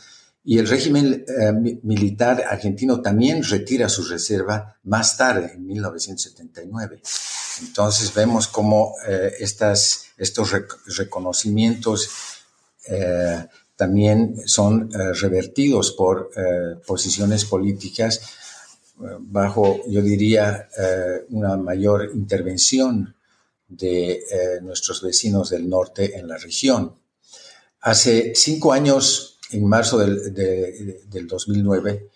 [0.44, 7.02] y el régimen eh, militar argentino también retira su reserva más tarde, en 1979.
[7.60, 10.52] Entonces vemos cómo eh, estas, estos
[10.96, 12.08] reconocimientos
[13.78, 18.24] también son eh, revertidos por eh, posiciones políticas eh,
[19.20, 20.68] bajo, yo diría,
[21.30, 23.14] una mayor intervención
[23.68, 24.22] de
[24.62, 26.94] nuestros vecinos del norte en la región.
[27.80, 30.34] Hace cinco años, en marzo del,
[31.08, 32.10] del 2009,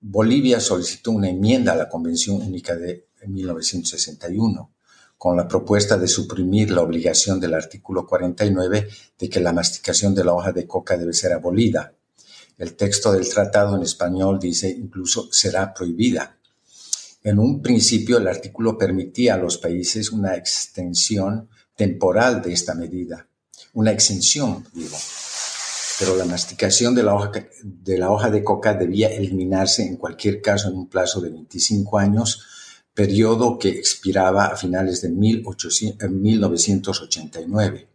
[0.00, 4.74] Bolivia solicitó una enmienda a la Convención Única de 1961
[5.16, 10.24] con la propuesta de suprimir la obligación del artículo 49 de que la masticación de
[10.24, 11.94] la hoja de coca debe ser abolida.
[12.56, 16.38] El texto del tratado en español dice incluso será prohibida.
[17.22, 23.26] En un principio el artículo permitía a los países una extensión temporal de esta medida,
[23.72, 24.96] una exención, digo.
[25.98, 30.88] Pero la masticación de la, hoja, de coca debía eliminarse en cualquier caso en un
[30.88, 32.46] plazo de 25 años
[32.92, 37.88] periodo que expiraba a finales de 1989.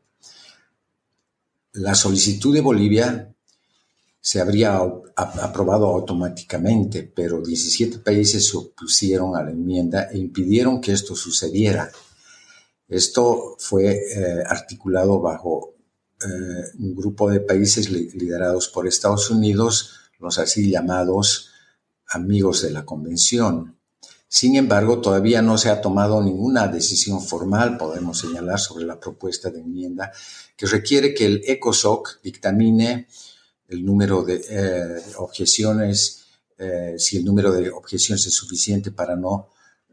[1.74, 3.34] La solicitud de Bolivia
[4.30, 4.80] se habría
[5.16, 11.92] aprobado automáticamente, pero 17 países se opusieron a la enmienda e impidieron que esto sucediera.
[12.88, 15.74] Esto fue eh, articulado bajo
[16.22, 16.28] eh,
[16.78, 21.50] un grupo de países liderados por Estados Unidos, los así llamados
[22.10, 23.80] amigos de la Convención.
[24.28, 29.50] Sin embargo, todavía no se ha tomado ninguna decisión formal, podemos señalar, sobre la propuesta
[29.50, 30.12] de enmienda
[30.56, 33.08] que requiere que el ECOSOC dictamine
[33.70, 36.26] el número de eh, objeciones,
[36.58, 39.50] eh, si el número de objeciones es suficiente para no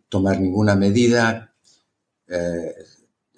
[0.09, 1.55] tomar ninguna medida.
[2.27, 2.75] Eh,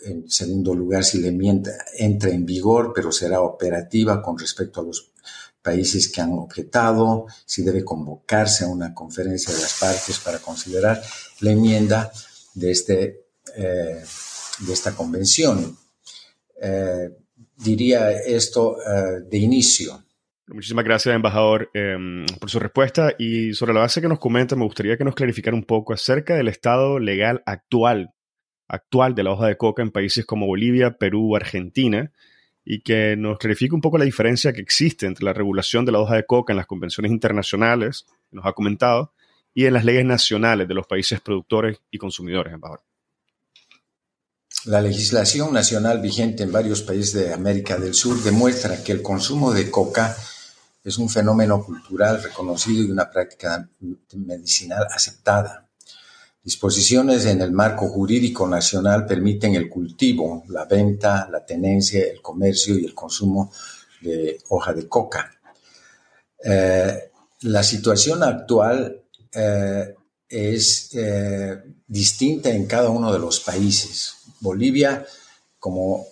[0.05, 4.85] en segundo lugar, si la enmienda entra en vigor, pero será operativa con respecto a
[4.85, 5.11] los
[5.61, 11.03] países que han objetado, si debe convocarse a una conferencia de las partes para considerar
[11.41, 12.13] la enmienda
[12.55, 15.77] de, este, de esta convención.
[17.57, 18.77] Diría esto
[19.29, 20.05] de inicio.
[20.49, 23.13] Muchísimas gracias, embajador, em, por su respuesta.
[23.19, 26.35] Y sobre la base que nos comenta, me gustaría que nos clarificara un poco acerca
[26.35, 28.15] del estado legal actual,
[28.67, 32.13] actual de la hoja de coca en países como Bolivia, Perú, Argentina,
[32.65, 36.01] y que nos clarifique un poco la diferencia que existe entre la regulación de la
[36.01, 39.13] hoja de coca en las convenciones internacionales, que nos ha comentado,
[39.53, 42.83] y en las leyes nacionales de los países productores y consumidores, embajador.
[44.65, 49.53] La legislación nacional vigente en varios países de América del Sur demuestra que el consumo
[49.53, 50.17] de coca
[50.89, 53.69] es un fenómeno cultural reconocido y una práctica
[54.15, 55.69] medicinal aceptada.
[56.43, 62.79] Disposiciones en el marco jurídico nacional permiten el cultivo, la venta, la tenencia, el comercio
[62.79, 63.53] y el consumo
[64.01, 65.31] de hoja de coca.
[66.43, 67.11] Eh,
[67.43, 69.95] la situación actual eh,
[70.27, 74.15] es eh, distinta en cada uno de los países.
[74.41, 75.05] Bolivia,
[75.59, 76.07] como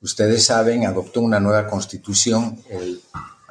[0.00, 3.02] ustedes saben, adoptó una nueva constitución el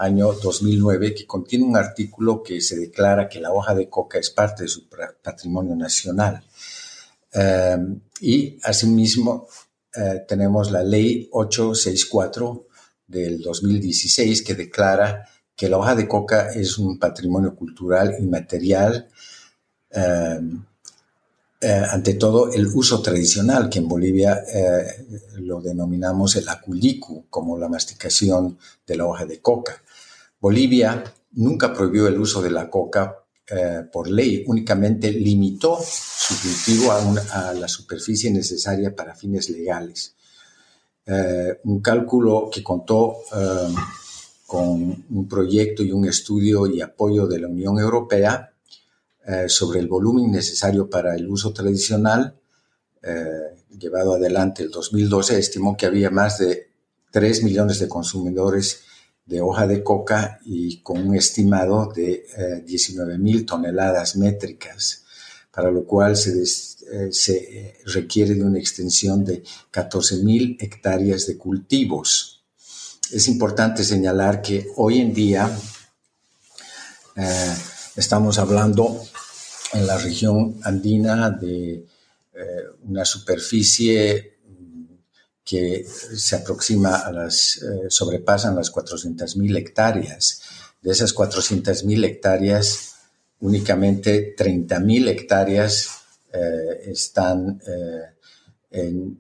[0.04, 4.30] año 2009, que contiene un artículo que se declara que la hoja de coca es
[4.30, 6.44] parte de su patrimonio nacional.
[7.34, 7.78] Eh,
[8.20, 9.48] y asimismo
[9.96, 12.68] eh, tenemos la ley 864
[13.08, 19.08] del 2016 que declara que la hoja de coca es un patrimonio cultural inmaterial,
[19.92, 20.39] eh,
[21.62, 24.44] ante todo el uso tradicional, que en Bolivia
[25.36, 29.83] lo denominamos el aculicu, como la masticación de la hoja de coca.
[30.44, 31.02] Bolivia
[31.36, 37.54] nunca prohibió el uso de la coca eh, por ley, únicamente limitó su cultivo a,
[37.54, 40.16] la superficie necesaria para fines legales.
[41.06, 43.74] Eh, un cálculo que contó eh,
[44.46, 48.50] con un proyecto y un estudio y apoyo de la Unión Europea
[49.48, 52.36] sobre el volumen necesario para el uso tradicional,
[53.80, 56.68] llevado adelante el 2012, estimó que había más de
[57.12, 58.84] 3 millones de consumidores
[59.26, 65.04] de hoja de coca y con un estimado de 19 eh, mil toneladas métricas,
[65.52, 71.38] para lo cual se, eh, se requiere de una extensión de 14 mil hectáreas de
[71.38, 72.44] cultivos.
[73.12, 75.50] Es importante señalar que hoy en día
[77.16, 77.56] eh,
[77.96, 79.02] estamos hablando
[79.74, 81.86] en la región andina de
[82.84, 84.33] una superficie
[85.44, 90.42] que se aproxima a las, eh, sobrepasan las 400.000 hectáreas.
[90.82, 92.96] De esas 400.000 hectáreas,
[93.42, 95.90] únicamente 30.000 hectáreas
[96.32, 98.04] eh, están eh,
[98.72, 99.20] en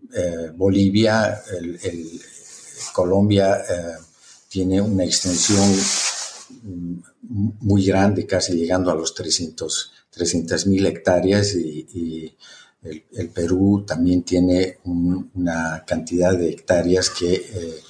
[0.55, 1.43] Bolivia.
[1.51, 2.21] El,
[2.91, 3.63] Colombia
[4.49, 5.67] tiene una extensión
[6.63, 6.99] mm,
[7.61, 12.35] muy grande, casi llegando a los 300.000 hectáreas y
[12.83, 17.83] el, Perú también tiene una cantidad de hectáreas que eh,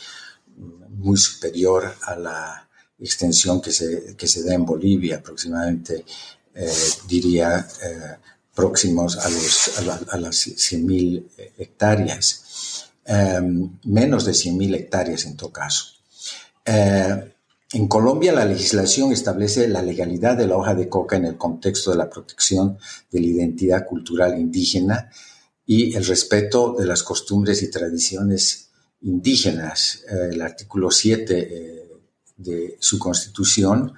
[0.90, 2.70] muy superior a la
[3.00, 6.06] extensión que se, que se da en Bolivia, aproximadamente,
[6.54, 6.72] eh,
[7.08, 8.18] diría, eh,
[8.54, 9.80] próximos a, los,
[10.12, 11.26] a, las 100.000
[11.58, 15.86] hectáreas, em, menos de 100.000 hectáreas en todo caso.
[17.74, 21.90] En Colombia la legislación establece la legalidad de la hoja de coca en el contexto
[21.90, 22.78] de la protección
[23.10, 25.10] de la identidad cultural indígena
[25.66, 28.70] y el respeto de las costumbres y tradiciones
[29.02, 30.04] indígenas.
[30.08, 31.90] Eh, el artículo 7 eh,
[32.38, 33.92] de su constitución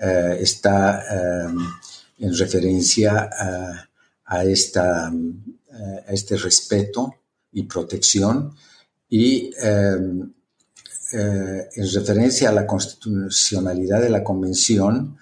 [0.00, 1.04] eh, está
[2.18, 3.28] en referencia
[4.24, 5.12] a, esta,
[6.08, 7.16] este respeto
[7.52, 8.54] y protección
[9.10, 9.50] y
[11.12, 15.16] eh, en referencia a la constitucionalidad de la convención,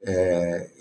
[0.00, 0.72] eh,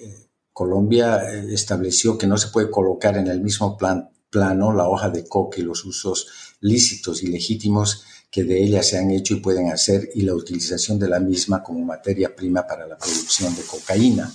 [0.51, 5.27] Colombia eh, estableció que no se puede colocar en el mismo plano la hoja de
[5.27, 6.27] coca y los usos
[6.61, 10.99] lícitos y legítimos que de ella se han hecho y pueden hacer y la utilización
[10.99, 14.31] de la misma como materia prima para la producción de cocaína.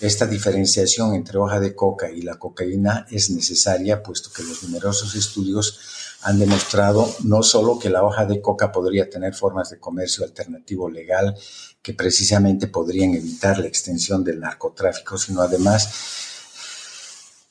[0.00, 5.14] Esta diferenciación entre hoja de coca y la cocaína es necesaria puesto que los numerosos
[5.14, 5.78] estudios
[6.22, 10.90] han demostrado no solo que la hoja de coca podría tener formas de comercio alternativo
[10.90, 11.36] legal
[11.80, 15.90] que precisamente podrían evitar la extensión del narcotráfico, sino además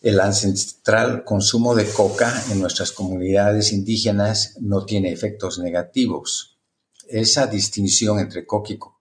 [0.02, 6.58] el ancestral consumo de coca en nuestras comunidades indígenas no tiene efectos negativos.
[7.08, 8.93] Esa distinción entre coca y cocaína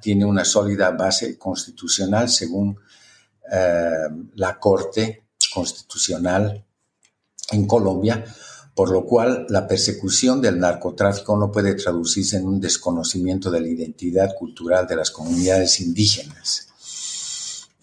[0.00, 2.78] tiene una sólida base constitucional según
[3.50, 6.64] eh, la Corte Constitucional
[7.50, 8.24] en Colombia,
[8.74, 13.68] por lo cual la persecución del narcotráfico no puede traducirse en un desconocimiento de la
[13.68, 16.68] identidad cultural de las comunidades indígenas.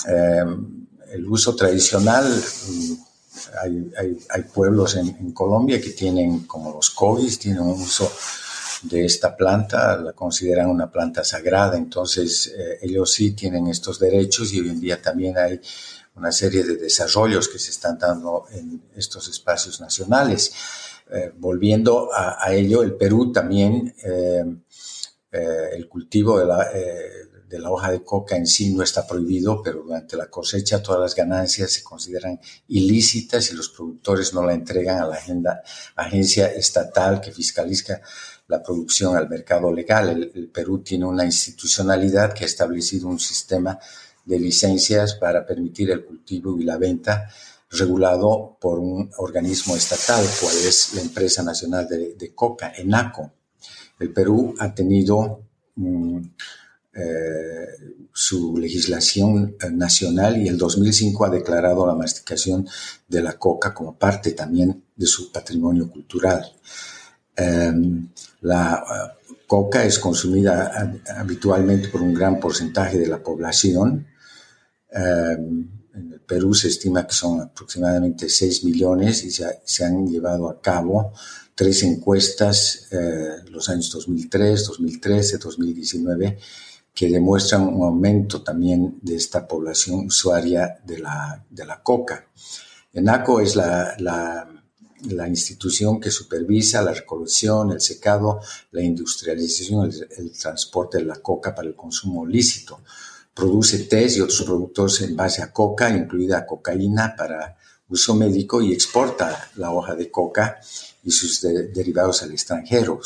[0.07, 2.93] Em, el uso tradicional, mm,
[4.29, 8.11] hay, pueblos en, Colombia que tienen, como los Cogis, tienen un uso
[8.83, 14.53] de esta planta, la consideran una planta sagrada, entonces eh, ellos sí tienen estos derechos
[14.53, 15.59] y hoy en día también hay
[16.15, 20.53] una serie de desarrollos que se están dando en estos espacios nacionales.
[21.11, 24.43] Eh, volviendo a, ello, el Perú también, eh,
[25.31, 26.67] el cultivo de la,
[27.47, 31.01] de la, hoja de coca en sí no está prohibido, pero durante la cosecha todas
[31.01, 35.63] las ganancias se consideran ilícitas y los productores no la entregan a la
[35.95, 38.01] agencia estatal que fiscaliza
[38.49, 40.31] la producción al mercado legal.
[40.33, 43.79] el Perú tiene una institucionalidad que ha establecido un sistema
[44.25, 47.29] de licencias para permitir el cultivo y la venta
[47.71, 53.31] regulado por un organismo estatal, cual es la Empresa Nacional de, Coca, ENACO.
[53.99, 55.43] El Perú ha tenido
[55.75, 56.19] mm,
[56.93, 57.67] eh,
[58.11, 62.67] su legislación eh, nacional y el 2005 ha declarado la masticación
[63.07, 66.51] de la coca como parte también de su patrimonio cultural.
[67.35, 68.09] Em,
[68.41, 74.07] la eh, coca es consumida habitualmente por un gran porcentaje de la población
[74.91, 80.49] Em, en el Perú se estima que son aproximadamente 6 millones y se, han llevado
[80.49, 81.13] a cabo
[81.53, 86.37] tres encuestas, eh, los años 2003, 2013, 2019,
[86.93, 92.27] que demuestran un aumento también de esta población usuaria de la, de la coca.
[92.93, 94.47] ENACO es la,
[95.07, 98.41] la, institución que supervisa la recolección, el secado,
[98.71, 102.81] la industrialización, el, transporte de la coca para el consumo lícito
[103.33, 108.73] produce test y otros productos en base a coca, incluida cocaína para uso médico y
[108.73, 110.59] exporta la hoja de coca
[111.03, 112.99] y sus derivados al extranjero.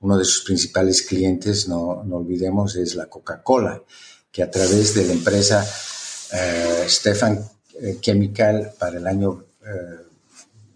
[0.00, 3.82] Uno de sus principales clientes, no, olvidemos, es la Coca-Cola,
[4.30, 5.66] que a través de la empresa
[6.32, 7.40] eh, Stefan
[7.80, 9.44] eh, Chemical para el año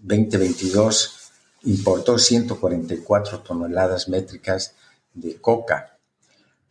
[0.03, 4.75] 2022 eh, importó 144 toneladas métricas
[5.15, 5.93] de coca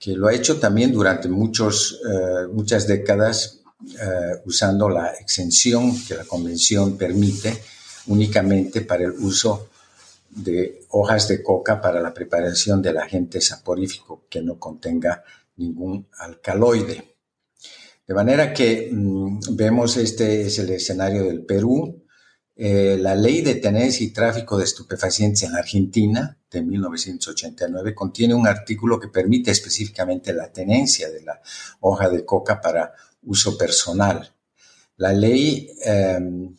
[0.02, 3.60] que lo ha hecho también durante muchos, eh, muchas décadas
[4.00, 7.62] eh, usando la exención que la convención permite
[8.08, 9.70] únicamente para el uso
[10.32, 15.24] de hojas de coca para la preparación del agente saporífico que no contenga
[15.58, 17.16] ningún alcaloide.
[18.08, 22.01] De manera que mm, vemos este es el escenario del Perú,
[22.64, 28.46] eh, la ley de tenencia y tráfico de estupefacientes en Argentina de 1989 contiene un
[28.46, 31.42] artículo que permite específicamente la tenencia de la
[31.80, 32.94] hoja de coca para
[33.24, 34.32] uso personal.
[34.98, 36.56] La ley em,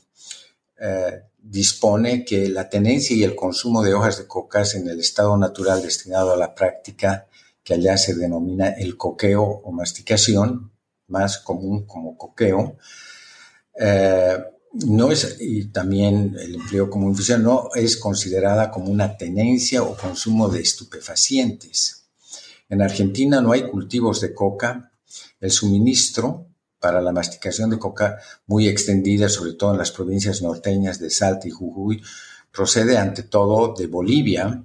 [0.81, 5.37] eh, dispone que la tenencia y el consumo de hojas de coca en el estado
[5.37, 7.29] natural destinado a la práctica
[7.63, 10.73] que allá se denomina el coqueo o masticación,
[11.07, 12.77] más común como coqueo,
[13.79, 14.37] eh,
[14.73, 19.97] no es, y también el empleo como infusión, no es considerada como una tenencia o
[19.97, 22.07] consumo de estupefacientes.
[22.69, 24.93] En Argentina no hay cultivos de coca.
[25.41, 26.47] El suministro
[26.81, 31.47] para la masticación de coca muy extendida, sobre todo en las provincias norteñas de Salta
[31.47, 32.03] y Jujuy,
[32.51, 34.65] procede ante todo de Bolivia,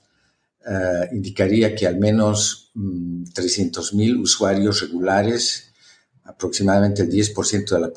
[0.65, 5.73] eh, indicaría que al menos 300.000 mm, usuarios regulares,
[6.25, 7.91] aproximadamente el 10% de la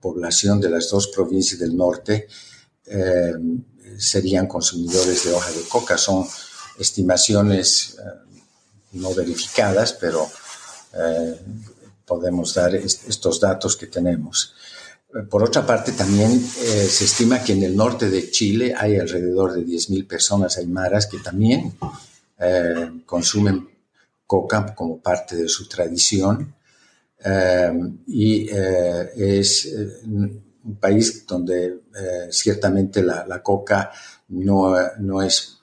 [0.00, 2.28] población de las dos provincias del norte,
[2.86, 3.32] eh,
[3.98, 5.98] serían consumidores de hoja de coca.
[5.98, 6.24] Son
[6.78, 8.38] estimaciones eh,
[8.92, 10.28] no verificadas, pero
[12.06, 14.54] podemos dar estos datos que tenemos.
[15.30, 19.54] Por otra parte, también eh, se estima que en el norte de Chile hay alrededor
[19.54, 21.74] de 10.000 personas aymaras que también
[23.06, 23.66] consumen
[24.26, 26.54] coca como parte de su tradición.
[28.06, 31.80] y es un país donde
[32.30, 33.90] ciertamente la, la coca
[34.28, 35.56] no, no es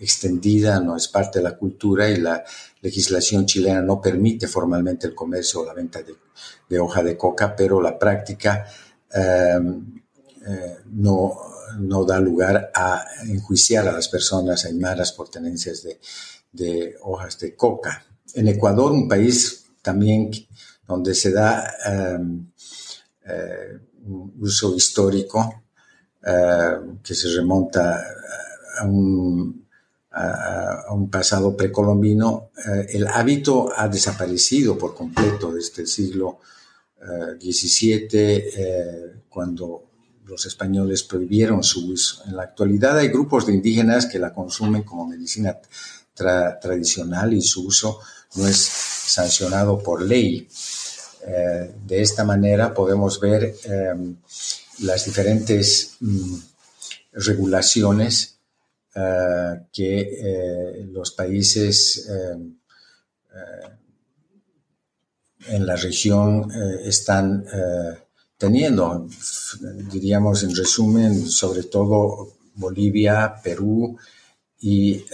[0.00, 2.44] extendida, no es parte de la cultura y la
[2.80, 7.80] legislación chilena no permite formalmente el comercio o la venta de, hoja de coca, pero
[7.80, 8.66] la práctica
[9.10, 10.02] em,
[10.46, 11.36] eh, no,
[11.78, 15.82] no, da lugar a enjuiciar a las personas aymaras por tenencias
[16.52, 18.04] de, hojas de coca.
[18.34, 20.30] En Ecuador, un país también
[20.86, 22.50] donde se da em,
[23.26, 25.64] eh, un uso histórico
[26.24, 28.02] eh, que se remonta
[28.78, 29.67] a un
[30.10, 36.40] a, un pasado precolombino, eh, el hábito ha desaparecido por completo desde el siglo
[37.40, 39.84] XVII, eh, eh, cuando
[40.24, 42.22] los españoles prohibieron su uso.
[42.26, 45.58] En la actualidad hay grupos de indígenas que la consumen como medicina
[46.14, 48.00] tradicional y su uso
[48.34, 50.48] no es sancionado por ley.
[51.86, 53.54] de esta manera podemos ver
[54.80, 56.34] las diferentes mm,
[57.12, 58.37] regulaciones
[58.94, 62.36] eh, que eh, los países eh,
[65.48, 66.50] en la región
[66.84, 67.44] están
[68.36, 69.06] teniendo.
[69.92, 73.96] Diríamos en resumen, sobre todo Bolivia, Perú
[74.60, 75.04] y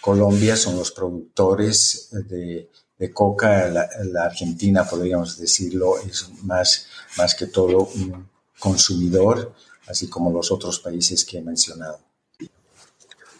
[0.00, 2.70] Colombia son los productores de,
[3.12, 3.68] coca.
[3.68, 6.86] La, Argentina, podríamos decirlo, es más,
[7.18, 8.28] más que todo un
[8.60, 9.52] consumidor,
[9.88, 12.05] así como los otros países que he mencionado.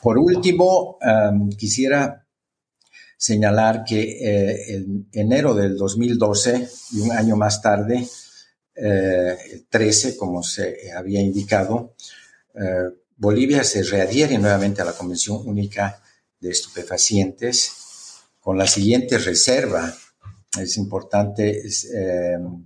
[0.07, 2.25] Por último, em, quisiera
[3.19, 8.07] señalar que eh, en enero del 2012 y un año más tarde,
[8.77, 11.97] eh, el 13, como se había indicado,
[12.55, 16.01] eh, Bolivia se readhiere nuevamente a la Convención Única
[16.39, 17.73] de Estupefacientes
[18.39, 19.93] con la siguiente reserva.
[20.57, 21.63] Es importante
[21.95, 22.65] em,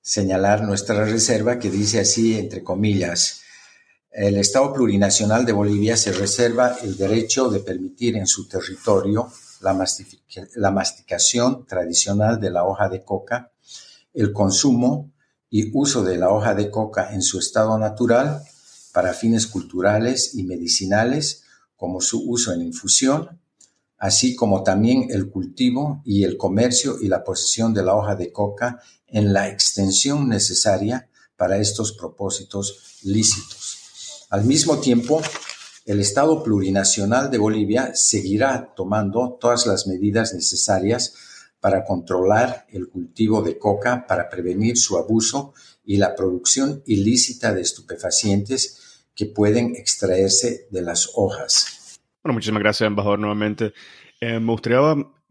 [0.00, 3.39] señalar nuestra reserva que dice así, entre comillas,
[4.10, 9.30] el Estado plurinacional de Bolivia se reserva el derecho de permitir en su territorio
[9.60, 13.52] la, masticación tradicional de la hoja de coca,
[14.12, 15.12] el consumo
[15.48, 18.42] y uso de la hoja de coca en su estado natural
[18.92, 21.44] para fines culturales y medicinales,
[21.76, 23.40] como su uso en infusión,
[23.96, 28.32] así como también el cultivo y el comercio y la posesión de la hoja de
[28.32, 33.79] coca en la extensión necesaria para estos propósitos lícitos.
[34.30, 35.20] Al mismo tiempo,
[35.86, 41.16] el Estado plurinacional de Bolivia seguirá tomando todas las medidas necesarias
[41.58, 45.52] para controlar el cultivo de coca, para prevenir su abuso
[45.84, 51.98] y la producción ilícita de estupefacientes que pueden extraerse de las hojas.
[52.22, 53.72] Bueno, muchísimas gracias, embajador, nuevamente.
[54.20, 54.78] Eh, me gustaría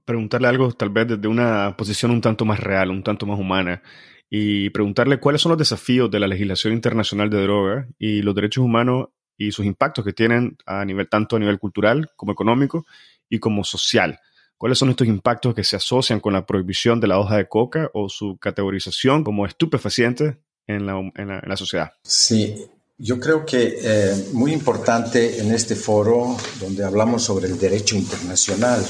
[0.03, 3.81] preguntarle algo tal vez desde una posición un tanto más real, un tanto más humana
[4.29, 8.63] y preguntarle cuáles son los desafíos de la legislación internacional de droga y los derechos
[8.63, 9.07] humanos
[9.37, 12.85] y sus impactos que tienen a nivel tanto a nivel cultural como económico
[13.29, 14.19] y como social.
[14.57, 17.89] ¿Cuáles son estos impactos que se asocian con la prohibición de la hoja de coca
[17.93, 21.93] o su categorización como estupefaciente en la, en la, sociedad?
[22.03, 22.67] Sí,
[22.97, 28.85] yo creo que eh, muy importante en este foro donde hablamos sobre el derecho internacional,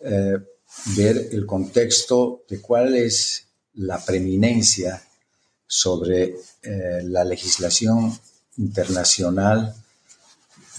[0.00, 0.38] eh,
[0.96, 3.47] ver el contexto de cuál es
[3.78, 5.02] la preeminencia
[5.66, 8.18] sobre eh, la legislación
[8.56, 9.74] internacional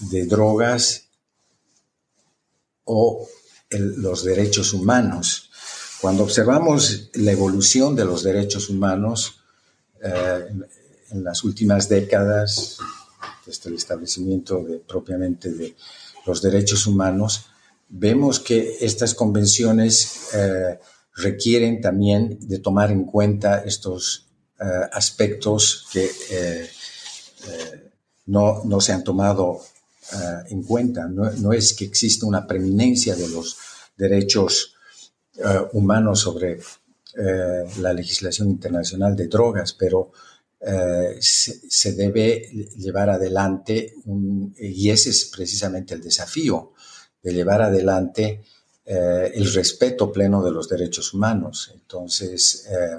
[0.00, 1.06] de drogas
[2.84, 3.26] o
[3.70, 5.50] los derechos humanos.
[6.00, 9.40] Cuando observamos la evolución de los derechos humanos
[10.02, 10.48] eh,
[11.10, 12.78] en, las últimas décadas,
[13.46, 15.76] desde el establecimiento propiamente de
[16.26, 17.46] los derechos humanos,
[17.88, 20.78] vemos que estas convenciones eh,
[21.22, 24.26] requieren también de tomar en cuenta estos
[24.58, 26.68] eh, aspectos que eh,
[28.26, 29.60] no, no, se han tomado
[30.48, 31.06] en cuenta.
[31.06, 33.56] No, no, es que exista una preeminencia de los
[33.96, 34.74] derechos
[35.72, 36.58] humanos sobre
[37.78, 40.12] la legislación internacional de drogas, pero
[40.60, 43.94] se, se, debe llevar adelante,
[44.58, 46.72] y ese es precisamente el desafío,
[47.22, 48.42] de llevar adelante
[48.92, 51.70] eh, el respeto pleno de los derechos humanos.
[51.72, 52.98] Entonces, eh,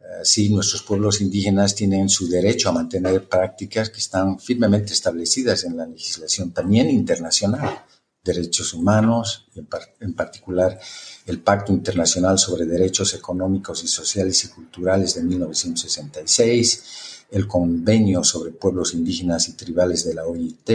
[0.00, 5.64] eh, sí, nuestros pueblos indígenas tienen su derecho a mantener prácticas que están firmemente establecidas
[5.64, 7.84] en la legislación también internacional,
[8.24, 9.68] derechos humanos, en,
[10.00, 10.80] en particular
[11.26, 16.82] el Pacto Internacional sobre Derechos Económicos Sociales y Culturales de 1966,
[17.30, 20.70] el Convenio sobre Pueblos Indígenas y Tribales de la OIT,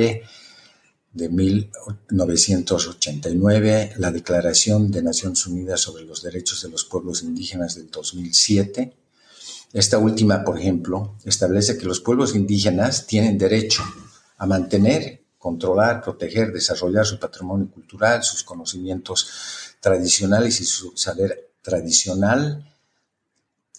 [1.15, 7.89] de 1989, la Declaración de Naciones Unidas sobre los Derechos de los Pueblos Indígenas del
[7.89, 8.93] 2007.
[9.71, 13.81] Esta última, por ejemplo, establece que los pueblos indígenas tienen derecho
[14.37, 19.29] a mantener, controlar, proteger, desarrollar su patrimonio cultural, sus conocimientos
[19.79, 22.69] tradicionales y su saber tradicional,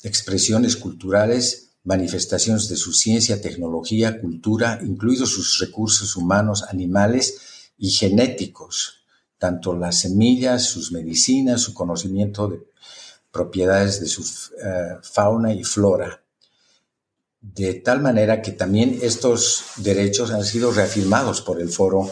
[0.03, 7.39] expresiones culturales manifestaciones de su ciencia, tecnología, cultura, incluidos sus recursos humanos, animales
[7.79, 9.05] y genéticos,
[9.39, 12.61] tanto las semillas, sus medicinas, su conocimiento de
[13.31, 16.23] propiedades de su eh, fauna y flora.
[17.41, 22.11] De tal manera que también estos derechos han sido reafirmados por el Foro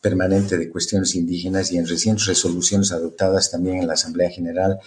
[0.00, 4.78] Permanente de Cuestiones Indígenas y en recientes resoluciones adoptadas también en la Asamblea General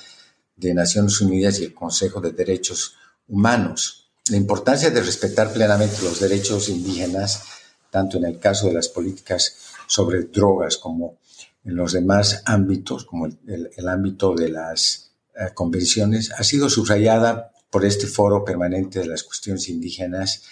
[0.56, 2.96] de Naciones Unidas y el Consejo de Derechos
[3.28, 7.44] Humanos la importancia de respetar plenamente los derechos indígenas,
[7.90, 9.56] tanto en el caso de las políticas
[9.88, 11.18] sobre drogas como
[11.66, 17.86] en los demás ámbitos, como el, ámbito de las eh, convenciones, ha sido subrayada por
[17.86, 20.44] este foro permanente de las cuestiones indígenas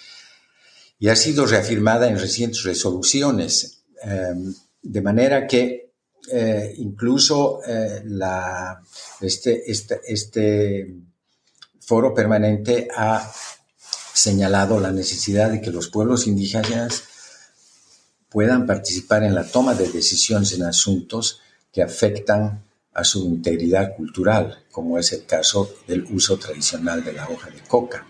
[0.99, 5.91] y ha sido reafirmada en recientes resoluciones, em, de manera que
[6.31, 8.81] eh, incluso eh, la,
[9.21, 10.95] este, este, este
[11.79, 13.31] foro permanente ha
[14.13, 17.03] señalado la necesidad de que los pueblos indígenas
[18.29, 21.39] puedan participar en la toma de decisiones en asuntos
[21.71, 27.27] que afectan a su integridad cultural, como es el caso del uso tradicional de la
[27.29, 28.05] hoja de coca.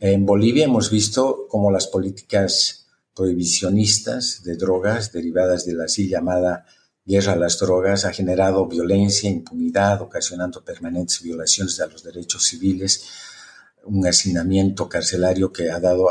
[0.00, 6.64] En Bolivia hemos visto cómo las políticas prohibicionistas de drogas derivadas de la así llamada
[7.04, 13.04] guerra a las drogas ha generado violencia, impunidad, ocasionando permanentes violaciones de los derechos civiles,
[13.84, 16.08] un hacinamiento carcelario que, ha dado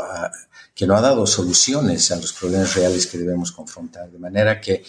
[0.74, 4.10] que no ha dado soluciones a los problemas reales que debemos confrontar.
[4.10, 4.82] De manera que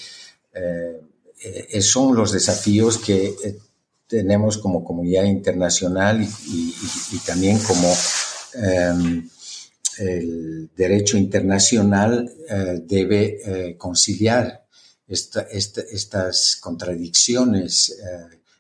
[0.53, 1.01] eh,
[1.43, 3.57] eh son los desafíos que eh,
[4.07, 7.93] tenemos como comunidad internacional y, también como
[8.53, 9.29] em,
[9.97, 14.65] el derecho internacional eh, debe conciliar
[15.07, 17.97] estas contradicciones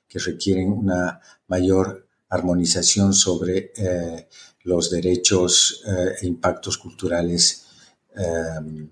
[0.07, 4.27] que requieren una mayor armonización sobre eh,
[4.63, 7.67] los derechos eh, e impactos culturales
[8.15, 8.89] em,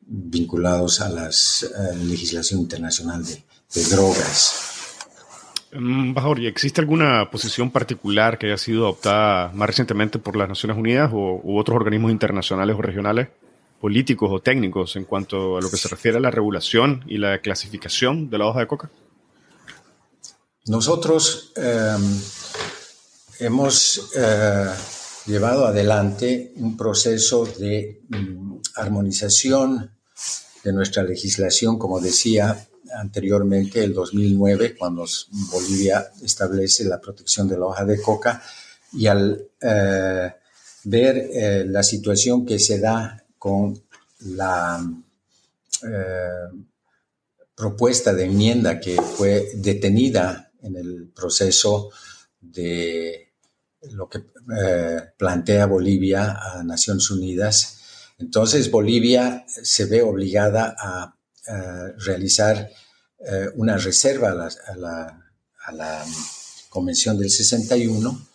[0.00, 4.64] vinculados a la eh, legislación internacional de, drogas.
[5.72, 10.78] Embajador, ¿y existe alguna posición particular que haya sido adoptada más recientemente por las Naciones
[10.78, 13.28] Unidas o, u otros organismos internacionales o regionales,
[13.80, 17.40] políticos o técnicos, en cuanto a lo que se refiere a la regulación y la
[17.40, 18.90] clasificación de la hoja de coca?
[20.66, 21.52] Nosotros
[23.38, 24.70] hemos eh,
[25.26, 29.90] llevado adelante un proceso de mm, armonización
[30.64, 32.66] de nuestra legislación, como decía
[32.96, 35.04] anteriormente, el 2009, cuando
[35.50, 38.42] Bolivia establece la protección de la hoja de coca,
[38.92, 40.34] y al eh,
[40.84, 43.80] ver eh, la situación que se da con
[44.20, 44.84] la
[47.54, 51.90] propuesta de enmienda que fue detenida en el proceso
[52.40, 53.27] de
[53.82, 54.18] lo que
[54.60, 57.78] eh, plantea Bolivia a Naciones Unidas.
[58.18, 61.14] Entonces Bolivia se ve obligada a,
[62.04, 62.68] realizar
[63.20, 66.04] eh, una reserva a la,
[66.68, 68.28] Convención del 61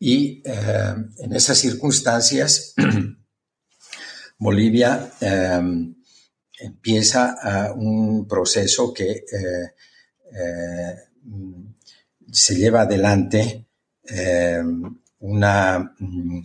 [0.00, 2.74] y eh, en esas circunstancias
[4.38, 5.12] Bolivia
[6.58, 9.24] empieza un proceso que
[12.32, 13.69] se lleva adelante
[14.10, 14.62] eh,
[15.20, 16.38] una mm,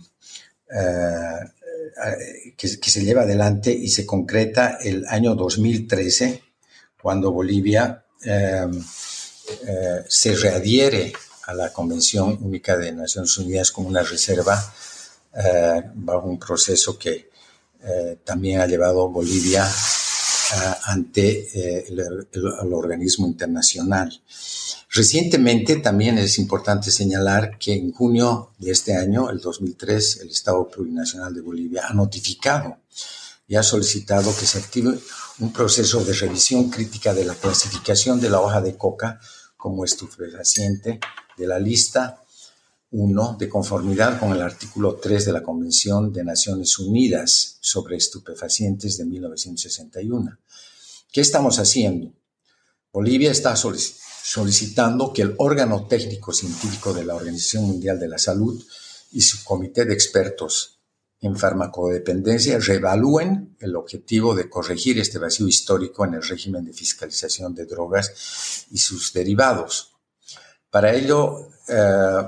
[0.70, 6.42] eh, que, se lleva adelante y se concreta el año 2013,
[7.00, 8.02] cuando Bolivia
[10.08, 11.12] se readhiere
[11.44, 14.60] a la Convención Única de Naciones Unidas como una reserva
[15.94, 17.30] bajo un proceso que
[18.24, 19.64] también ha llevado Bolivia
[20.84, 24.20] ante el organismo internacional.
[24.88, 30.68] Recientemente también es importante señalar que en junio de este año, el 2003, el Estado
[30.68, 32.78] Plurinacional de Bolivia ha notificado
[33.48, 34.98] y ha solicitado que se active
[35.38, 39.20] un proceso de revisión crítica de la clasificación de la hoja de coca
[39.56, 41.00] como estupefaciente
[41.36, 42.22] de la lista
[42.90, 48.96] 1 de conformidad con el artículo 3 de la Convención de Naciones Unidas sobre estupefacientes
[48.96, 50.38] de 1961.
[51.12, 52.12] ¿Qué estamos haciendo?
[52.92, 58.18] Bolivia está solicitando solicitando que el órgano técnico científico de la Organización Mundial de la
[58.18, 58.60] Salud
[59.12, 60.80] y su comité de expertos
[61.20, 67.54] en farmacodependencia reevalúen el objetivo de corregir este vacío histórico en el régimen de fiscalización
[67.54, 69.92] de drogas y sus derivados.
[70.70, 72.22] Para ello, eh,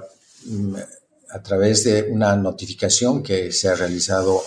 [1.30, 4.40] a través de una notificación que se ha realizado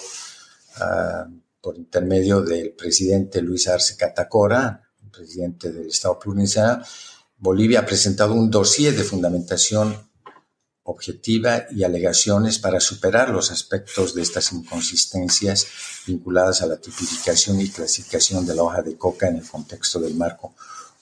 [0.80, 1.26] eh,
[1.60, 6.86] por intermedio del presidente Luis Arce Catacora, presidente del Estado plurinacional,
[7.42, 9.98] Bolivia ha presentado un dossier de fundamentación
[10.84, 15.66] objetiva y alegaciones para superar los aspectos de estas inconsistencias
[16.06, 20.14] vinculadas a la tipificación y clasificación de la hoja de coca en el contexto del
[20.14, 20.54] marco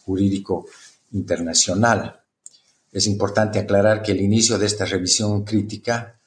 [0.05, 0.67] jurídico
[1.11, 2.21] internacional.
[2.93, 6.18] Es importante aclarar que el inicio de esta revisión crítica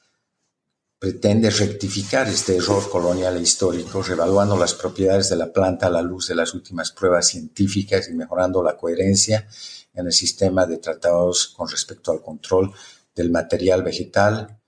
[1.03, 6.01] pretende rectificar este error colonial e histórico, revaluando las propiedades de la planta a la
[6.01, 9.45] luz de las últimas pruebas científicas y mejorando la coherencia
[9.93, 12.71] en el sistema de tratados con respecto al control
[13.13, 14.61] del material vegetal,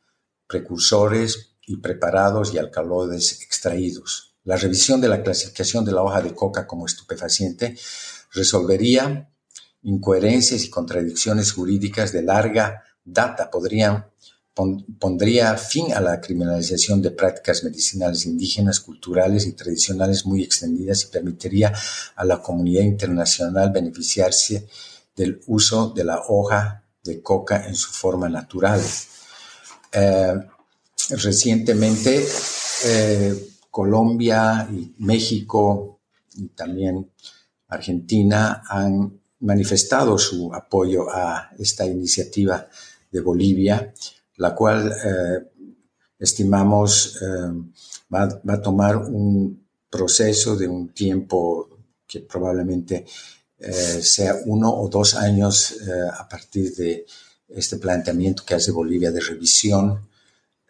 [0.46, 4.36] precursores y preparados y alcaloides extraídos.
[4.44, 7.78] La revisión de la clasificación de la hoja de coca como estupefaciente
[8.34, 9.30] resolvería
[9.84, 13.50] incoherencias y contradicciones jurídicas de larga data.
[13.50, 14.08] Podrían,
[14.56, 21.08] pondría fin a la criminalización de prácticas medicinales indígenas, culturales y tradicionales muy extendidas y
[21.08, 21.74] permitiría
[22.16, 24.68] a la comunidad internacional beneficiarse
[25.16, 28.82] del uso de la hoja de coca en su forma natural.
[29.92, 30.34] Eh,
[31.10, 32.26] recientemente,
[32.86, 36.00] eh, Colombia y México
[36.38, 37.12] y también
[37.68, 42.68] Argentina han manifestado su apoyo a esta iniciativa
[43.12, 43.94] de Bolivia,
[44.38, 45.52] la cual eh,
[46.20, 47.18] estimamos
[48.14, 51.70] va, va, a tomar un proceso de un tiempo
[52.08, 53.06] que probablemente
[53.58, 57.06] eh, sea uno o dos años eh, a partir de
[57.48, 60.08] este planteamiento que hace Bolivia de revisión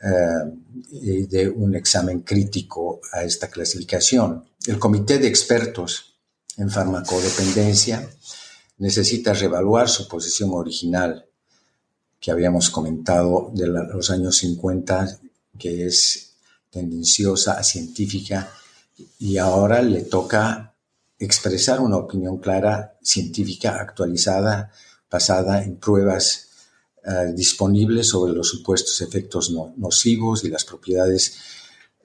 [0.01, 0.53] eh,
[0.91, 4.45] y de un examen crítico a esta clasificación.
[4.67, 6.15] El comité de expertos
[6.57, 8.07] en farmacodependencia
[8.77, 11.25] necesita reevaluar su posición original
[12.25, 15.19] que habíamos comentado de los años 50,
[15.59, 16.31] que es
[16.71, 18.51] tendenciosa científica,
[19.19, 20.73] y ahora le toca
[21.19, 24.71] expresar una opinión clara, científica, actualizada,
[25.07, 26.47] basada en pruebas
[27.05, 31.37] eh, disponibles sobre los supuestos efectos nocivos y las propiedades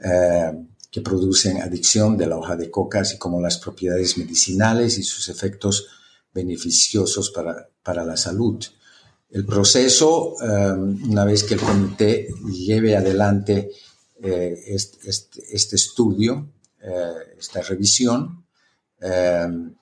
[0.01, 0.53] eh,
[0.91, 5.31] que producen adicción de la hoja de coca, así como las propiedades medicinales y sus
[5.31, 5.87] efectos
[6.35, 8.63] beneficiosos para, para la salud.
[9.31, 10.73] El proceso, eh,
[11.09, 13.71] una vez que el comité lleve adelante
[14.23, 16.47] este, este, estudio,
[17.39, 18.45] esta revisión,
[19.01, 19.75] Em,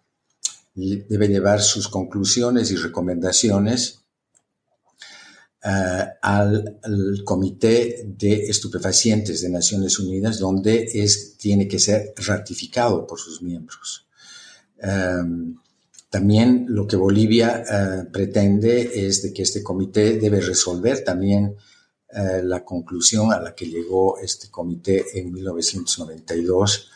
[0.75, 4.01] debe llevar sus conclusiones y recomendaciones
[5.65, 6.79] eh, al,
[7.25, 14.07] Comité de Estupefacientes de Naciones Unidas, donde es, tiene que ser ratificado por sus miembros.
[14.79, 15.57] Em,
[16.11, 21.57] también lo que Bolivia eh, pretende es de que este comité debe resolver también
[22.11, 26.91] eh, la conclusión a la que llegó este comité en 1992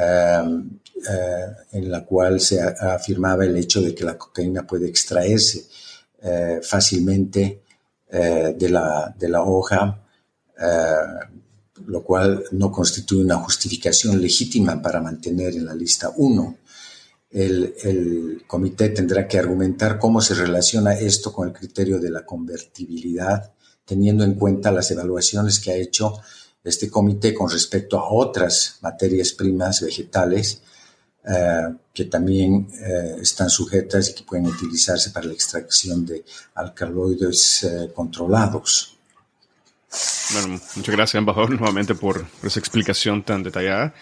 [0.00, 0.78] Em,
[1.10, 5.66] eh, en la cual se afirmaba el hecho de que la cocaína puede extraerse
[6.22, 7.62] eh, fácilmente
[8.10, 10.00] de, la, de la hoja,
[11.84, 16.56] lo cual no constituye una justificación legítima para mantener en la lista 1.
[17.30, 23.52] El, comité tendrá que argumentar cómo se relaciona esto con el criterio de la convertibilidad,
[23.84, 26.14] teniendo en cuenta las evaluaciones que ha hecho
[26.64, 30.62] este comité con respecto a otras materias primas vegetales
[31.30, 36.24] eh, que también eh, están sujetas y que pueden utilizarse para la extracción de
[36.54, 38.96] alcaloides eh, controlados.
[40.32, 43.94] Bueno, muchas gracias, embajador, nuevamente por, esa explicación tan detallada.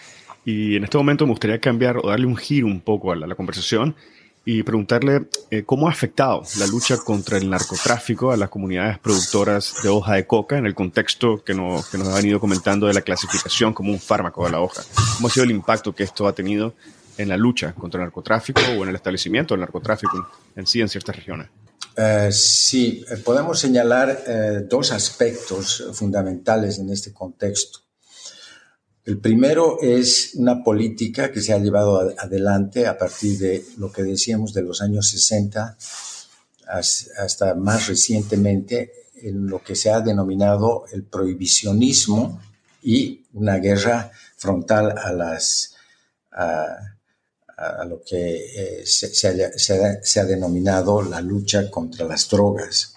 [0.47, 3.35] Y en este momento me gustaría cambiar o darle un giro un poco a la,
[3.35, 3.97] conversación
[4.45, 9.75] y preguntarle eh, cómo ha afectado la lucha contra el narcotráfico a las comunidades productoras
[9.83, 12.93] de hoja de coca en el contexto que nos, que nos ha venido comentando de
[12.93, 14.83] la clasificación como un fármaco de la hoja.
[15.17, 16.75] ¿Cómo ha sido el impacto que esto ha tenido
[17.17, 20.87] en la lucha contra el narcotráfico o en el establecimiento del narcotráfico en sí en
[20.87, 21.49] ciertas regiones?
[21.97, 27.79] Eh, sí, eh, podemos señalar eh, dos aspectos fundamentales en este contexto.
[29.07, 34.03] El primero es una política que se ha llevado adelante a partir de lo que
[34.03, 35.77] decíamos de los años 60
[36.67, 38.91] hasta más recientemente
[39.21, 42.41] en lo que se ha denominado el prohibicionismo
[42.83, 45.73] y una guerra frontal a las
[47.87, 52.93] lo que eh, se, ha, denominado la lucha contra las drogas,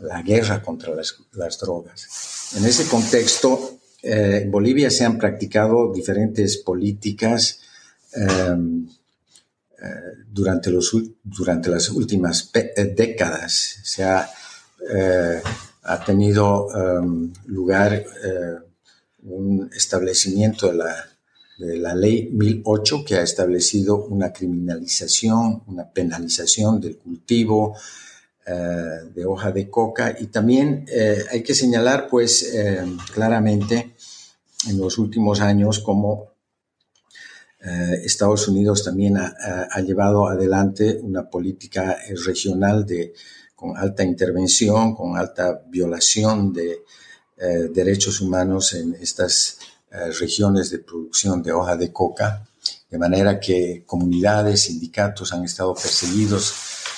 [0.00, 2.54] la guerra contra las, drogas.
[2.56, 7.60] En ese contexto, eh, en Bolivia se han practicado diferentes políticas
[8.12, 8.86] em,
[9.82, 9.86] eh,
[10.30, 12.50] durante, las últimas
[12.94, 13.80] décadas.
[13.82, 14.28] Se ha,
[15.82, 18.04] ha tenido em, lugar
[19.22, 20.94] un establecimiento de la
[21.58, 27.76] de la ley 1008 que ha establecido una criminalización, una penalización del cultivo
[28.46, 33.93] eh, de hoja de coca y también eh, hay que señalar pues eh, claramente
[34.68, 36.34] en los últimos años como
[38.04, 41.96] Estados Unidos también ha, llevado adelante una política
[42.26, 43.14] regional de,
[43.56, 46.84] con alta intervención, con alta violación de
[47.72, 49.56] derechos humanos en estas
[49.94, 52.44] eh, regiones de producción de hoja de coca,
[52.90, 56.52] de manera que comunidades, sindicatos han estado perseguidos,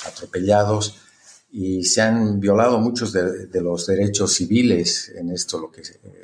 [0.06, 0.94] atropellados
[1.58, 5.80] y se han violado muchos de, los derechos civiles en esto lo que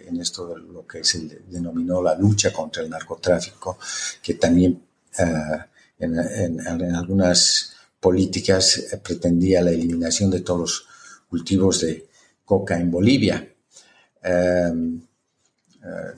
[0.07, 3.79] en esto lo que se denominó la lucha contra el narcotráfico,
[4.23, 4.83] que también
[5.19, 5.65] eh,
[6.01, 10.87] en, algunas políticas eh, pretendía la eliminación de todos los
[11.31, 12.07] cultivos de
[12.45, 13.49] coca en Bolivia.
[14.23, 14.73] Eh,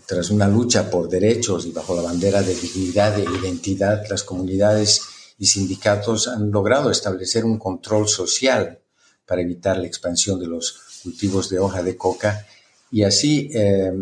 [0.07, 5.03] tras una lucha por derechos y bajo la bandera de dignidad e identidad, las comunidades
[5.39, 8.81] y sindicatos han logrado establecer un control social
[9.27, 10.73] para evitar la expansión de los
[11.03, 12.47] cultivos de hoja de coca.
[12.91, 13.93] Y así eh,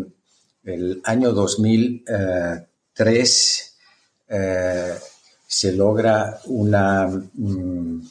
[0.63, 3.75] el año 2003
[4.29, 4.93] eh,
[5.47, 8.01] se logra una mm,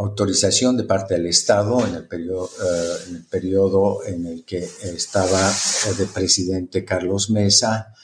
[0.00, 5.50] autorización de parte del Estado en el periodo, eh, en, el, en el que estaba
[5.50, 7.94] eh, de presidente Carlos Mesa,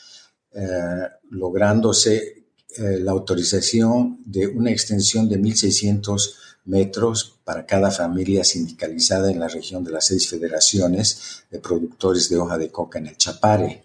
[0.53, 2.35] eh, lográndose
[2.79, 6.35] la autorización de una extensión de 1.600
[6.67, 12.37] metros para cada familia sindicalizada en la región de las seis federaciones de productores de
[12.37, 13.85] hoja de coca en el Chapare,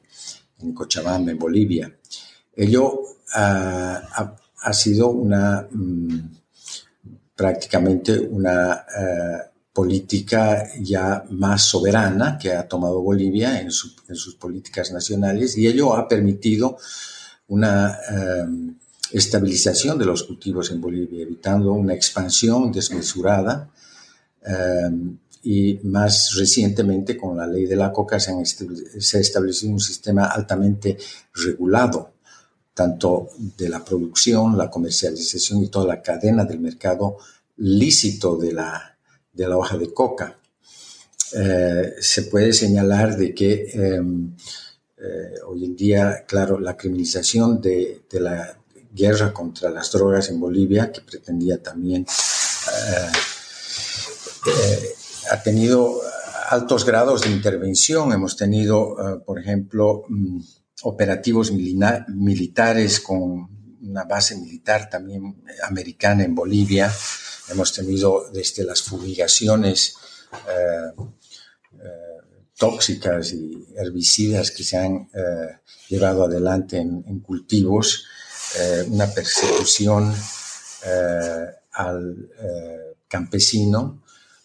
[0.59, 1.95] en Cochabamba, en Bolivia.
[2.55, 3.01] Ello
[3.33, 5.67] ah, ha, sido una...
[5.71, 6.41] Mm,
[7.41, 15.57] prácticamente una eh, política ya más soberana que ha tomado Bolivia en, sus políticas nacionales
[15.57, 16.77] y ello ha permitido
[17.47, 18.45] una eh,
[19.13, 23.69] estabilización de los cultivos en Bolivia, evitando una expansión desmesurada.
[24.45, 24.89] Eh,
[25.43, 30.25] y más recientemente con la ley de la coca se, se ha establecido un sistema
[30.25, 30.97] altamente
[31.33, 32.13] regulado
[32.73, 37.17] tanto de la producción, la comercialización y toda la cadena del mercado
[37.57, 38.97] lícito de la,
[39.33, 40.37] de la hoja de coca.
[41.33, 44.35] Eh, se puede señalar de que em,
[44.97, 48.57] eh, hoy en día, claro, la criminalización de, de, la
[48.91, 52.05] guerra contra las drogas en Bolivia, que pretendía también,
[54.45, 54.95] eh,
[55.31, 56.01] ha tenido
[56.49, 58.11] altos grados de intervención.
[58.11, 60.41] Hemos tenido, por ejemplo, mm,
[60.83, 63.49] operativos militares con
[63.81, 66.91] una base militar también americana en Bolivia.
[67.49, 69.95] Hemos tenido desde las fumigaciones
[70.33, 71.03] eh,
[71.73, 78.05] eh, tóxicas y herbicidas que se han eh, llevado adelante en, cultivos,
[78.87, 80.13] una persecución
[81.73, 82.29] al
[83.07, 84.03] campesino,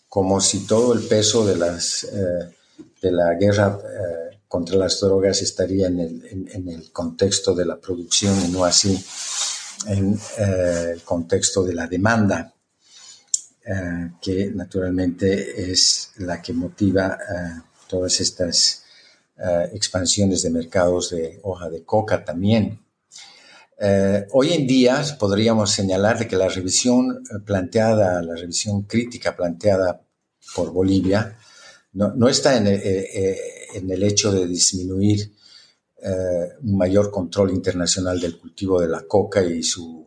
[0.09, 2.07] como si todo el peso de, las,
[3.03, 3.79] de la guerra
[4.49, 9.05] contra las drogas estaría en el, contexto de la producción y no así
[9.87, 12.53] en eh, el contexto de la demanda,
[13.65, 18.83] eh, que naturalmente es la que motiva eh, todas estas
[19.75, 22.81] expansiones de mercados de hoja de coca también.
[24.33, 30.03] Hoy en día podríamos señalar que la revisión planteada, la revisión crítica planteada
[30.55, 31.37] por Bolivia,
[31.93, 35.33] no, está en, en, el hecho de disminuir
[36.63, 40.07] un mayor control internacional del cultivo de la coca y su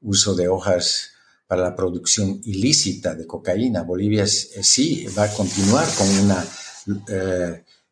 [0.00, 1.10] uso de hojas
[1.46, 3.82] para la producción ilícita de cocaína.
[3.82, 6.44] Bolivia sí va a continuar con una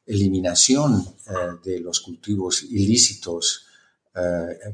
[0.04, 1.04] eliminación
[1.64, 3.65] de los cultivos ilícitos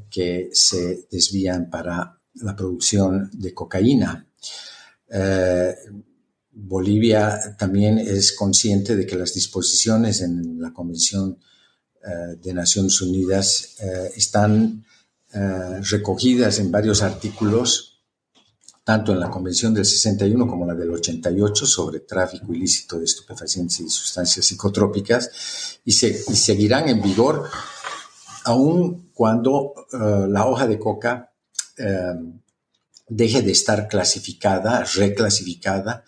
[0.09, 4.27] que se desvían para la producción de cocaína.
[5.09, 5.75] Eh,
[6.55, 11.39] Bolivia también es consciente de que las disposiciones en la Convención
[12.03, 14.85] eh, de Naciones Unidas eh, están
[15.85, 18.03] recogidas en varios artículos,
[18.85, 23.81] tanto en la Convención del 61 como la del 88 sobre tráfico ilícito de estupefacientes
[23.81, 27.49] y sustancias psicotrópicas, y, se, y seguirán en vigor
[28.45, 31.33] aun cuando la hoja de coca
[31.79, 32.15] eh,
[33.09, 36.05] deje de estar clasificada, reclasificada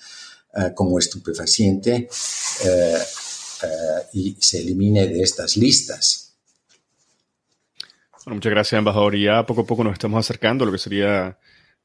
[0.57, 2.09] eh, como estupefaciente
[4.13, 6.35] y se elimine de estas listas.
[8.25, 9.17] Bueno, muchas gracias, embajador.
[9.17, 11.39] Ya poco a poco nos estamos acercando a lo que sería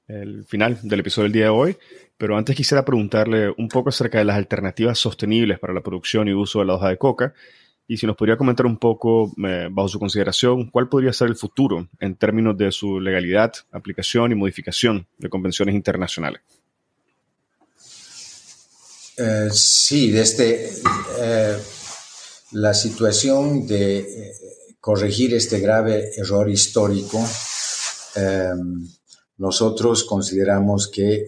[0.07, 1.77] el final del episodio del día de hoy.
[2.17, 6.33] Pero antes quisiera preguntarle un poco acerca de las alternativas sostenibles para la producción y
[6.33, 7.33] uso de la hoja de coca
[7.91, 11.35] y si nos podría comentar un poco, eh, bajo su consideración, cuál podría ser el
[11.35, 16.41] futuro en términos de su legalidad, aplicación y modificación de convenciones internacionales.
[19.17, 20.69] Eh, sí, desde
[21.19, 21.57] eh,
[22.51, 24.33] la situación de
[24.79, 27.19] corregir este grave error histórico,
[29.37, 31.25] nosotros consideramos que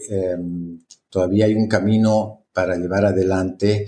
[1.09, 3.88] todavía hay un camino para llevar adelante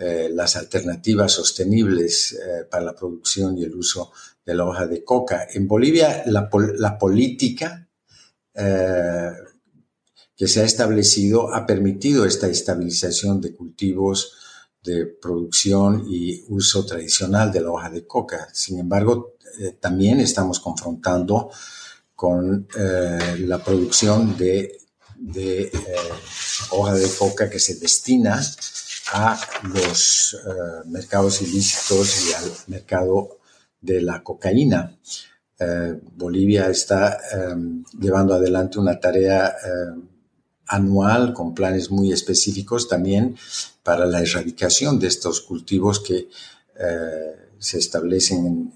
[0.00, 4.12] eh, las alternativas sostenibles eh, para la producción y el uso
[4.46, 5.48] de la hoja de coca.
[5.52, 6.48] En Bolivia, la,
[6.96, 7.88] política
[8.54, 9.32] eh,
[10.36, 14.34] que se ha establecido ha permitido esta estabilización de cultivos
[14.84, 18.48] de producción y uso tradicional de la hoja de coca.
[18.52, 19.34] Sin embargo,
[19.80, 21.50] también estamos confrontando
[22.14, 22.68] con
[23.38, 24.78] la producción de,
[25.16, 25.72] de
[26.70, 28.40] hoja de coca que se destina
[29.12, 33.38] a los eh, mercados ilícitos y al mercado
[33.80, 34.96] de la cocaína.
[35.58, 40.02] Eh, Bolivia está em, llevando adelante una tarea em,
[40.66, 43.36] anual con planes muy específicos también
[43.82, 46.28] para la erradicación de estos cultivos que
[46.78, 48.72] eh, se establecen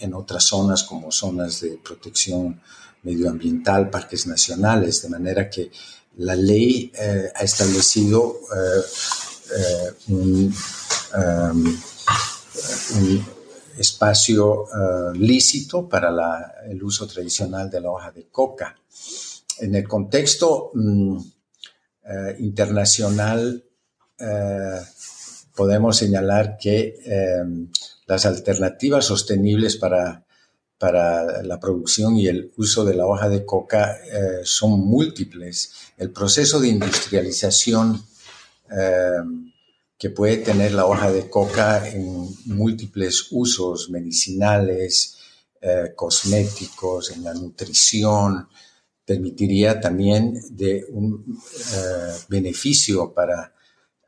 [0.00, 2.60] en, otras zonas como zonas de protección
[3.04, 5.70] medioambiental, parques nacionales, de manera que
[6.16, 6.92] la ley
[7.34, 8.36] ha establecido
[10.08, 10.54] un,
[11.14, 11.78] um,
[12.96, 13.24] un,
[13.78, 18.76] espacio uh, lícito para el uso tradicional de la hoja de coca.
[19.58, 21.22] En el contexto um, uh,
[22.38, 23.64] internacional,
[25.56, 27.66] podemos señalar que um,
[28.06, 30.24] las alternativas sostenibles para,
[30.78, 33.98] para la producción y el uso de la hoja de coca
[34.44, 35.72] son múltiples.
[35.96, 38.04] El proceso de industrialización
[38.72, 39.52] Em,
[39.98, 45.16] que puede tener la hoja de coca en múltiples usos medicinales,
[45.60, 48.48] eh, cosméticos, en la nutrición,
[49.04, 51.38] permitiría también de un
[51.72, 53.54] eh, beneficio para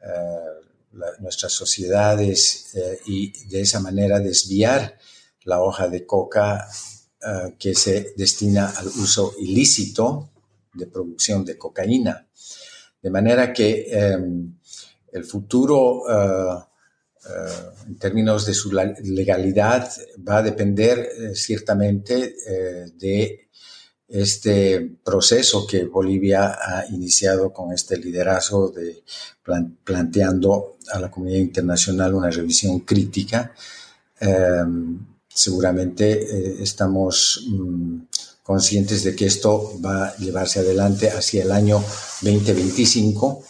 [0.02, 2.74] eh, nuestras sociedades
[3.06, 4.98] y de esa manera desviar
[5.44, 6.68] la hoja de coca
[7.58, 10.30] que se destina al uso ilícito
[10.72, 12.28] de producción de cocaína.
[13.04, 14.54] De manera que em,
[15.12, 16.58] el futuro, eh,
[17.28, 19.90] eh, en términos de su legalidad,
[20.26, 22.34] va a depender eh, ciertamente
[22.96, 23.50] de
[24.08, 29.02] este proceso que Bolivia ha iniciado con este liderazgo de
[29.84, 33.52] planteando a la comunidad internacional una revisión crítica.
[34.18, 34.98] Em,
[35.28, 37.98] seguramente estamos mm,
[38.44, 41.82] conscientes de que esto va a llevarse adelante hacia el año
[42.20, 43.42] 2025.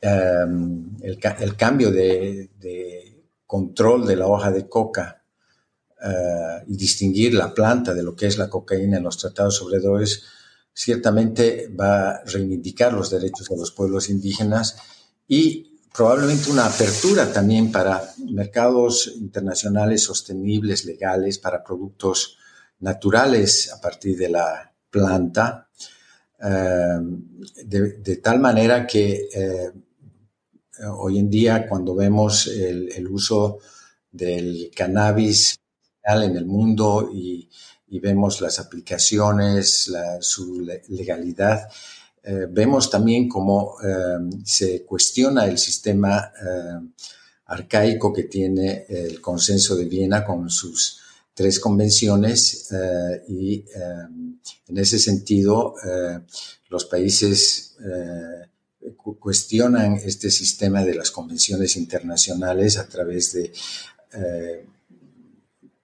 [0.00, 2.50] Em, el, cambio de,
[3.46, 5.22] control de la hoja de coca
[6.04, 9.80] eh, y distinguir la planta de lo que es la cocaína en los tratados sobre
[9.80, 10.22] drogas
[10.74, 14.76] ciertamente va a reivindicar los derechos de los pueblos indígenas
[15.26, 22.37] y probablemente una apertura también para mercados internacionales sostenibles, legales, para productos
[22.80, 25.68] naturales a partir de la planta,
[26.40, 26.98] eh,
[27.64, 29.70] de, tal manera que eh,
[30.88, 33.58] hoy en día cuando vemos el, uso
[34.10, 35.58] del cannabis
[36.04, 37.48] en el mundo y,
[38.00, 41.68] vemos las aplicaciones, su legalidad,
[42.50, 43.76] vemos también cómo
[44.44, 46.30] se cuestiona el sistema
[47.46, 51.00] arcaico que tiene el consenso de Viena con sus
[51.38, 52.68] tres convenciones
[53.28, 55.76] y en ese sentido
[56.68, 57.76] los países
[59.20, 63.52] cuestionan este sistema de las convenciones internacionales a través de
[64.12, 64.66] eh,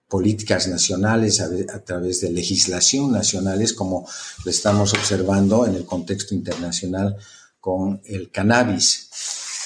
[0.07, 4.07] políticas nacionales, a, través de legislación nacionales, como
[4.43, 7.17] lo estamos observando en el contexto internacional
[7.59, 9.09] con el cannabis.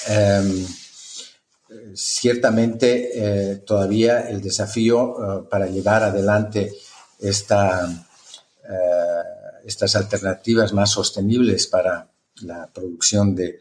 [0.08, 0.66] Em,
[1.94, 6.72] ciertamente, eh, todavía el desafío eh, para llevar adelante
[7.18, 8.06] esta,
[9.64, 12.08] estas alternativas más sostenibles para
[12.42, 13.58] la producción de,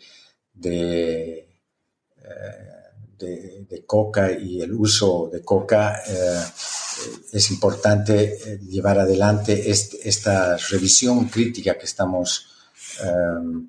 [3.21, 6.41] eh, coca y el uso de coca, eh,
[7.33, 12.45] es importante eh, llevar adelante esta revisión crítica que estamos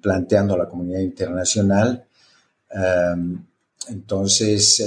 [0.02, 2.04] planteando a la comunidad internacional.
[3.90, 4.82] Entonces,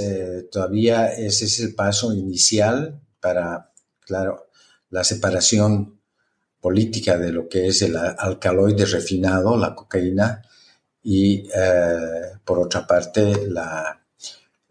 [0.50, 4.48] todavía ese es el paso inicial para, claro,
[4.90, 6.00] la separación
[6.60, 10.42] política de lo que es el alcaloide refinado, la cocaína,
[11.02, 14.00] y eh, por otra parte la,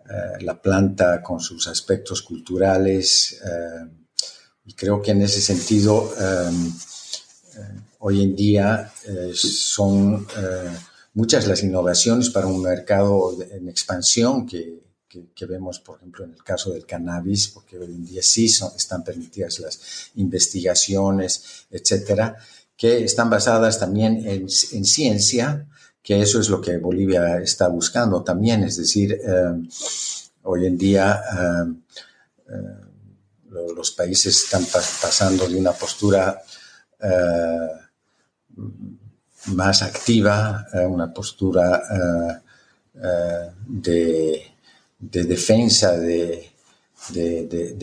[0.10, 3.40] eh, la, planta con sus aspectos culturales.
[3.46, 3.88] Eh,
[4.66, 6.12] y creo que en ese sentido,
[8.00, 8.92] hoy en día
[9.34, 10.26] son
[11.14, 14.84] muchas las innovaciones para un mercado en expansión que,
[15.36, 18.72] que, vemos, por ejemplo, en el caso del cannabis, porque hoy en día sí son,
[18.76, 22.38] están permitidas las investigaciones, etcétera,
[22.76, 25.68] que están basadas también en, ciencia,
[26.02, 29.68] que eso es lo que Bolivia está buscando también, es decir, eh,
[30.44, 31.74] hoy en día eh,
[32.50, 36.42] eh, los países están pasando de una postura
[39.48, 42.42] más activa, una postura
[43.68, 44.54] de
[45.12, 46.50] de defensa de,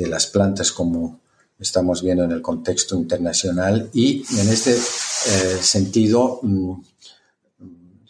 [0.08, 1.20] las plantas como
[1.58, 3.90] estamos viendo en el contexto internacional.
[3.92, 6.80] Y en este eh, sentido mm,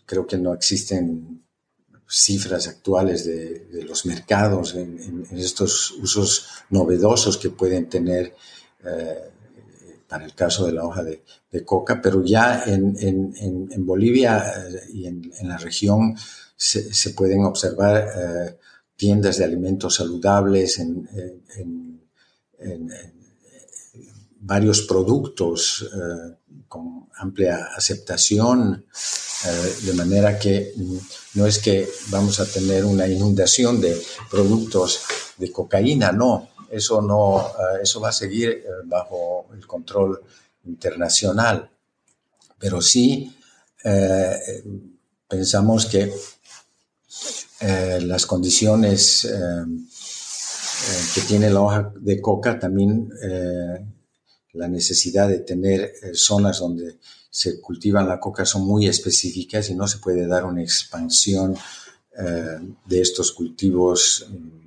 [0.06, 1.42] creo que no existen
[2.08, 8.34] cifras actuales de, los mercados en, estos usos novedosos que pueden tener
[8.84, 9.30] eh,
[10.10, 11.22] para el caso de la hoja de,
[11.64, 16.16] coca, pero ya en, Bolivia eh, y en, la región
[16.56, 18.58] se, se pueden observar
[18.96, 21.08] tiendas de alimentos saludables, en,
[24.40, 26.34] varios productos eh,
[26.66, 28.84] con amplia aceptación,
[29.46, 30.74] eh, de manera que
[31.34, 34.00] no es que vamos a tener una inundación de
[34.30, 35.00] productos
[35.36, 40.22] de cocaína, no, eso no, eh, eso va a seguir bajo el control
[40.64, 41.70] internacional,
[42.58, 43.34] pero sí
[45.28, 46.12] pensamos que
[47.60, 53.10] eh, las condiciones eh, eh, que tiene la hoja de coca, también
[54.52, 56.98] la necesidad de tener zonas donde
[57.30, 61.54] se cultivan la coca son muy específicas y no se puede dar una expansión
[62.86, 64.59] de estos cultivos mm,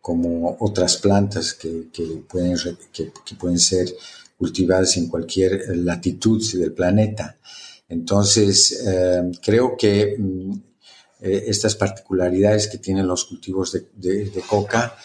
[0.00, 1.88] como otras plantas que,
[2.28, 2.56] pueden,
[2.92, 3.94] que, pueden ser
[4.38, 7.36] cultivadas en cualquier latitud del planeta.
[7.88, 8.82] Entonces,
[9.42, 10.52] creo que mm,
[11.22, 14.96] eh, estas particularidades que tienen los cultivos de, coca,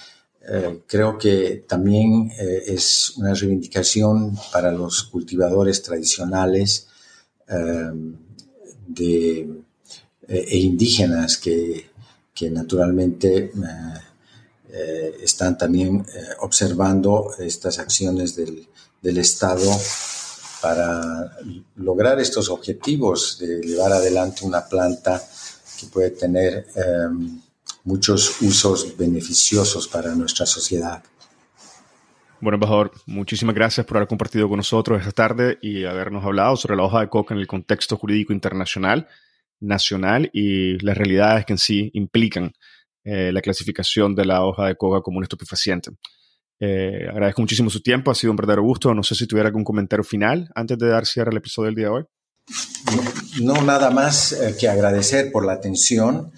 [0.48, 6.88] eh, creo que también eh, es una reivindicación para los cultivadores tradicionales
[8.88, 9.48] de,
[10.28, 11.89] e indígenas que,
[12.34, 13.52] que naturalmente
[15.21, 16.05] están también
[16.39, 18.67] observando estas acciones del,
[19.01, 19.71] del Estado
[20.62, 21.37] para
[21.75, 25.21] lograr estos objetivos de llevar adelante una planta
[25.79, 27.39] que puede tener em,
[27.83, 31.04] muchos usos beneficiosos para nuestra sociedad.
[32.41, 36.75] Bueno, embajador, muchísimas gracias por haber compartido con nosotros esta tarde y habernos hablado sobre
[36.75, 39.08] la hoja de coca en el contexto jurídico internacional,
[39.59, 42.54] nacional y las realidades que en sí implican
[43.07, 45.91] eh, la clasificación de la hoja de coca como un estupefaciente.
[46.59, 48.91] Eh, agradezco muchísimo su tiempo, ha sido un verdadero gusto.
[48.95, 51.86] No sé si tuviera algún comentario final antes de dar cierre al episodio del día
[51.86, 52.03] de hoy.
[53.43, 56.32] No, nada más eh, que agradecer por la atención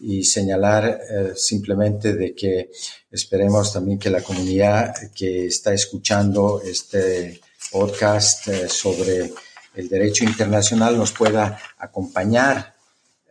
[0.00, 1.00] y señalar
[1.34, 2.70] simplemente de que
[3.10, 7.40] esperemos también que la comunidad que está escuchando este
[7.72, 9.32] podcast sobre
[9.74, 12.77] el derecho internacional nos pueda acompañar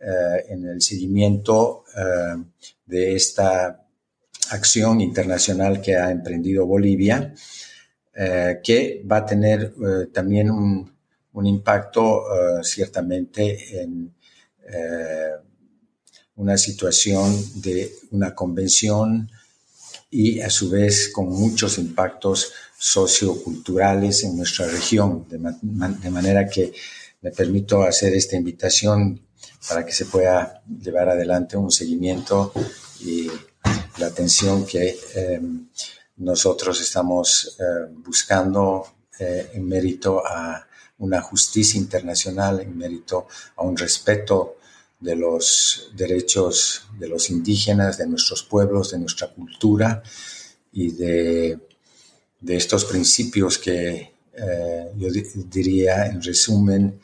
[0.00, 1.84] en el seguimiento
[2.86, 3.84] de esta
[4.50, 7.34] acción internacional que ha emprendido Bolivia,
[8.62, 9.74] que va a tener
[10.12, 10.92] también un,
[11.32, 12.24] un impacto
[12.62, 14.14] ciertamente en
[16.38, 19.28] una situación de una convención
[20.10, 25.38] y a su vez con muchos impactos socioculturales en nuestra región, de,
[26.10, 26.72] manera que
[27.20, 29.20] me permito hacer esta invitación
[29.66, 32.52] para que se pueda llevar adelante un seguimiento
[33.00, 33.28] y
[33.98, 35.68] la atención que em,
[36.18, 38.86] nosotros estamos em, buscando
[39.18, 40.66] eh, en mérito a
[40.98, 43.26] una justicia internacional, en mérito
[43.56, 44.58] a un respeto
[45.00, 50.02] de los derechos de los indígenas, de nuestros pueblos, de nuestra cultura
[50.72, 51.58] y de,
[52.46, 55.08] estos principios que eh, yo
[55.50, 57.00] diría en resumen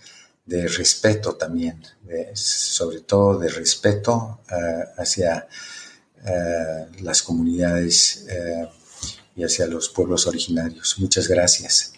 [0.47, 1.83] de respeto también,
[2.35, 5.47] sobre todo de respeto eh, hacia
[6.25, 8.27] eh, las comunidades
[9.37, 10.99] y hacia los pueblos originarios.
[10.99, 11.93] Muchas gracias.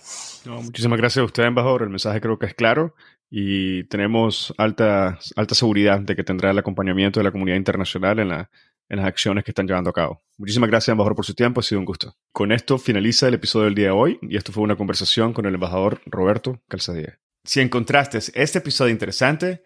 [0.44, 1.82] muchísimas gracias a usted, embajador.
[1.82, 2.94] El mensaje creo que es claro
[3.30, 8.28] y tenemos alta, alta seguridad de que tendrá el acompañamiento de la comunidad internacional en,
[8.28, 8.50] la,
[8.88, 10.22] en las acciones que están llevando a cabo.
[10.38, 11.60] Muchísimas gracias, embajador, por su tiempo.
[11.60, 12.16] Ha sido un gusto.
[12.32, 15.46] Con esto finaliza el episodio del día de hoy y esto fue una conversación con
[15.46, 17.18] el embajador Roberto Calzadilla.
[17.44, 19.65] Si encontraste este episodio interesante,